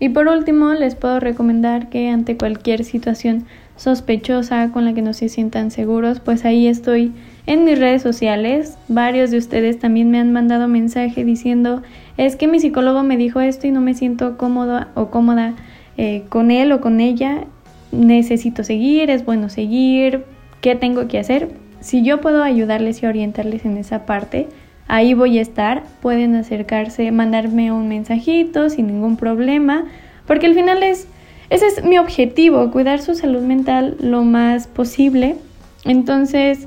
Y 0.00 0.08
por 0.08 0.26
último, 0.26 0.72
les 0.72 0.96
puedo 0.96 1.20
recomendar 1.20 1.88
que 1.88 2.10
ante 2.10 2.36
cualquier 2.36 2.82
situación 2.82 3.44
sospechosa 3.76 4.70
con 4.72 4.84
la 4.84 4.92
que 4.92 5.02
no 5.02 5.12
se 5.12 5.28
sientan 5.28 5.70
seguros, 5.70 6.20
pues 6.20 6.44
ahí 6.44 6.66
estoy 6.66 7.12
en 7.46 7.64
mis 7.64 7.78
redes 7.78 8.02
sociales. 8.02 8.76
Varios 8.88 9.30
de 9.30 9.38
ustedes 9.38 9.78
también 9.78 10.10
me 10.10 10.18
han 10.18 10.32
mandado 10.32 10.68
mensaje 10.68 11.24
diciendo, 11.24 11.82
es 12.16 12.36
que 12.36 12.48
mi 12.48 12.60
psicólogo 12.60 13.02
me 13.02 13.16
dijo 13.16 13.40
esto 13.40 13.66
y 13.66 13.70
no 13.70 13.80
me 13.80 13.94
siento 13.94 14.36
cómodo 14.36 14.86
o 14.94 15.10
cómoda 15.10 15.54
eh, 15.96 16.24
con 16.28 16.50
él 16.50 16.72
o 16.72 16.80
con 16.80 17.00
ella. 17.00 17.44
Necesito 17.90 18.64
seguir, 18.64 19.10
es 19.10 19.24
bueno 19.24 19.48
seguir, 19.48 20.24
¿qué 20.60 20.74
tengo 20.74 21.08
que 21.08 21.18
hacer? 21.18 21.50
Si 21.80 22.02
yo 22.02 22.20
puedo 22.20 22.42
ayudarles 22.42 23.02
y 23.02 23.06
orientarles 23.06 23.64
en 23.64 23.76
esa 23.76 24.06
parte, 24.06 24.48
Ahí 24.88 25.14
voy 25.14 25.38
a 25.38 25.40
estar, 25.40 25.84
pueden 26.02 26.34
acercarse, 26.34 27.10
mandarme 27.12 27.72
un 27.72 27.88
mensajito 27.88 28.68
sin 28.68 28.88
ningún 28.88 29.16
problema, 29.16 29.84
porque 30.26 30.46
al 30.46 30.54
final 30.54 30.82
es, 30.82 31.08
ese 31.52 31.66
es 31.66 31.84
mi 31.84 31.98
objetivo, 31.98 32.70
cuidar 32.70 33.00
su 33.02 33.14
salud 33.14 33.42
mental 33.42 33.98
lo 34.00 34.24
más 34.24 34.66
posible. 34.66 35.36
Entonces, 35.84 36.66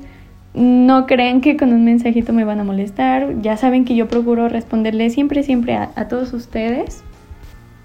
no 0.54 1.06
crean 1.06 1.40
que 1.40 1.56
con 1.56 1.72
un 1.72 1.84
mensajito 1.84 2.32
me 2.32 2.44
van 2.44 2.60
a 2.60 2.64
molestar. 2.64 3.42
Ya 3.42 3.56
saben 3.56 3.84
que 3.84 3.96
yo 3.96 4.06
procuro 4.06 4.48
responderle 4.48 5.10
siempre, 5.10 5.42
siempre 5.42 5.74
a, 5.74 5.90
a, 5.96 6.06
todos 6.06 6.32
ustedes. 6.32 7.02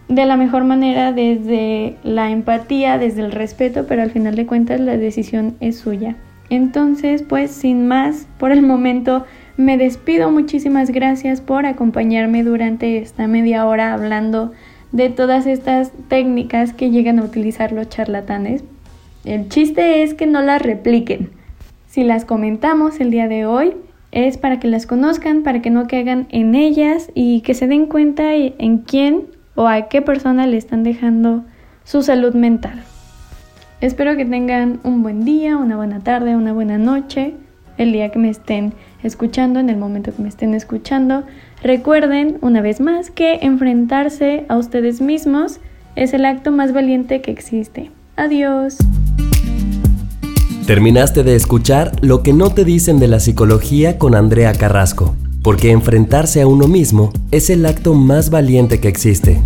De 0.10 0.28
la 0.28 0.38
mejor 0.38 0.64
manera, 0.64 1.12
desde 1.12 1.96
la 2.04 2.30
empatía, 2.30 3.00
desde 3.00 3.22
el 3.22 3.32
respeto, 3.32 3.88
pero 3.88 4.04
al 4.04 4.12
final 4.12 4.36
de 4.36 4.46
cuentas 4.46 4.80
la 4.80 4.96
decisión 4.96 5.56
es 5.60 5.80
suya. 5.80 6.18
Entonces, 6.52 7.24
pues 7.24 7.50
sin 7.50 7.88
más, 7.88 8.28
por 8.38 8.52
el 8.52 8.62
momento 8.62 9.26
me 9.58 9.80
despido, 9.80 10.30
muchísimas 10.30 10.92
gracias 10.92 11.42
por 11.42 11.66
acompañarme 11.66 12.44
durante 12.44 13.00
esta 13.00 13.26
media 13.26 13.66
hora 13.66 13.94
hablando 13.94 14.52
de 14.92 15.10
todas 15.10 15.46
estas 15.46 15.92
técnicas 16.08 16.74
que 16.74 16.90
llegan 16.90 17.20
a 17.20 17.24
utilizar 17.24 17.72
los 17.72 17.90
charlatanes. 17.90 18.64
El 19.24 19.50
chiste 19.50 20.04
es 20.04 20.14
que 20.14 20.26
no 20.26 20.42
las 20.42 20.62
repliquen. 20.62 21.30
Si 21.88 22.04
las 22.04 22.26
comentamos 22.26 23.00
el 23.00 23.12
día 23.12 23.28
de 23.28 23.46
hoy 23.46 23.76
es 24.12 24.38
para 24.38 24.60
que 24.60 24.68
las 24.68 24.86
conozcan, 24.86 25.44
para 25.44 25.62
que 25.62 25.70
no 25.70 25.88
caigan 25.88 26.28
en 26.30 26.56
ellas 26.56 27.10
y 27.14 27.42
que 27.42 27.54
se 27.54 27.68
den 27.68 27.86
cuenta 27.86 28.34
en 28.34 28.80
quién 28.80 29.28
o 29.56 29.68
a 29.68 29.88
qué 29.88 30.02
persona 30.02 30.48
le 30.48 30.58
están 30.58 30.84
dejando 30.84 31.44
su 31.84 32.02
salud 32.02 32.34
mental. 32.34 32.84
Espero 33.80 34.16
que 34.16 34.26
tengan 34.26 34.80
un 34.84 35.02
buen 35.02 35.26
día, 35.26 35.58
una 35.58 35.76
buena 35.76 36.02
tarde, 36.02 36.36
una 36.36 36.54
buena 36.54 36.78
noche, 36.78 37.34
el 37.78 37.92
día 37.94 38.12
que 38.12 38.20
me 38.20 38.30
estén 38.30 38.74
escuchando, 39.02 39.60
en 39.60 39.70
el 39.70 39.78
momento 39.78 40.14
que 40.14 40.22
me 40.22 40.30
estén 40.30 40.54
escuchando. 40.54 41.24
Recuerden, 41.64 42.40
una 42.42 42.62
vez 42.62 42.82
más, 42.82 43.12
que 43.12 43.36
enfrentarse 43.44 44.46
a 44.50 44.58
ustedes 44.58 45.00
mismos 45.00 45.60
es 45.96 46.14
el 46.14 46.26
acto 46.26 46.52
más 46.52 46.74
valiente 46.74 47.22
que 47.22 47.30
existe. 47.30 47.92
Adiós. 48.16 48.78
Terminaste 50.66 51.24
de 51.24 51.36
escuchar 51.36 51.92
Lo 52.02 52.24
que 52.24 52.34
no 52.34 52.52
te 52.52 52.66
dicen 52.66 53.00
de 53.00 53.08
la 53.08 53.20
psicología 53.20 54.00
con 54.00 54.16
Andrea 54.16 54.54
Carrasco, 54.54 55.16
porque 55.44 55.70
enfrentarse 55.70 56.42
a 56.42 56.48
uno 56.48 56.68
mismo 56.68 57.14
es 57.30 57.52
el 57.52 57.64
acto 57.68 57.94
más 57.94 58.32
valiente 58.32 58.80
que 58.80 58.88
existe. 58.88 59.40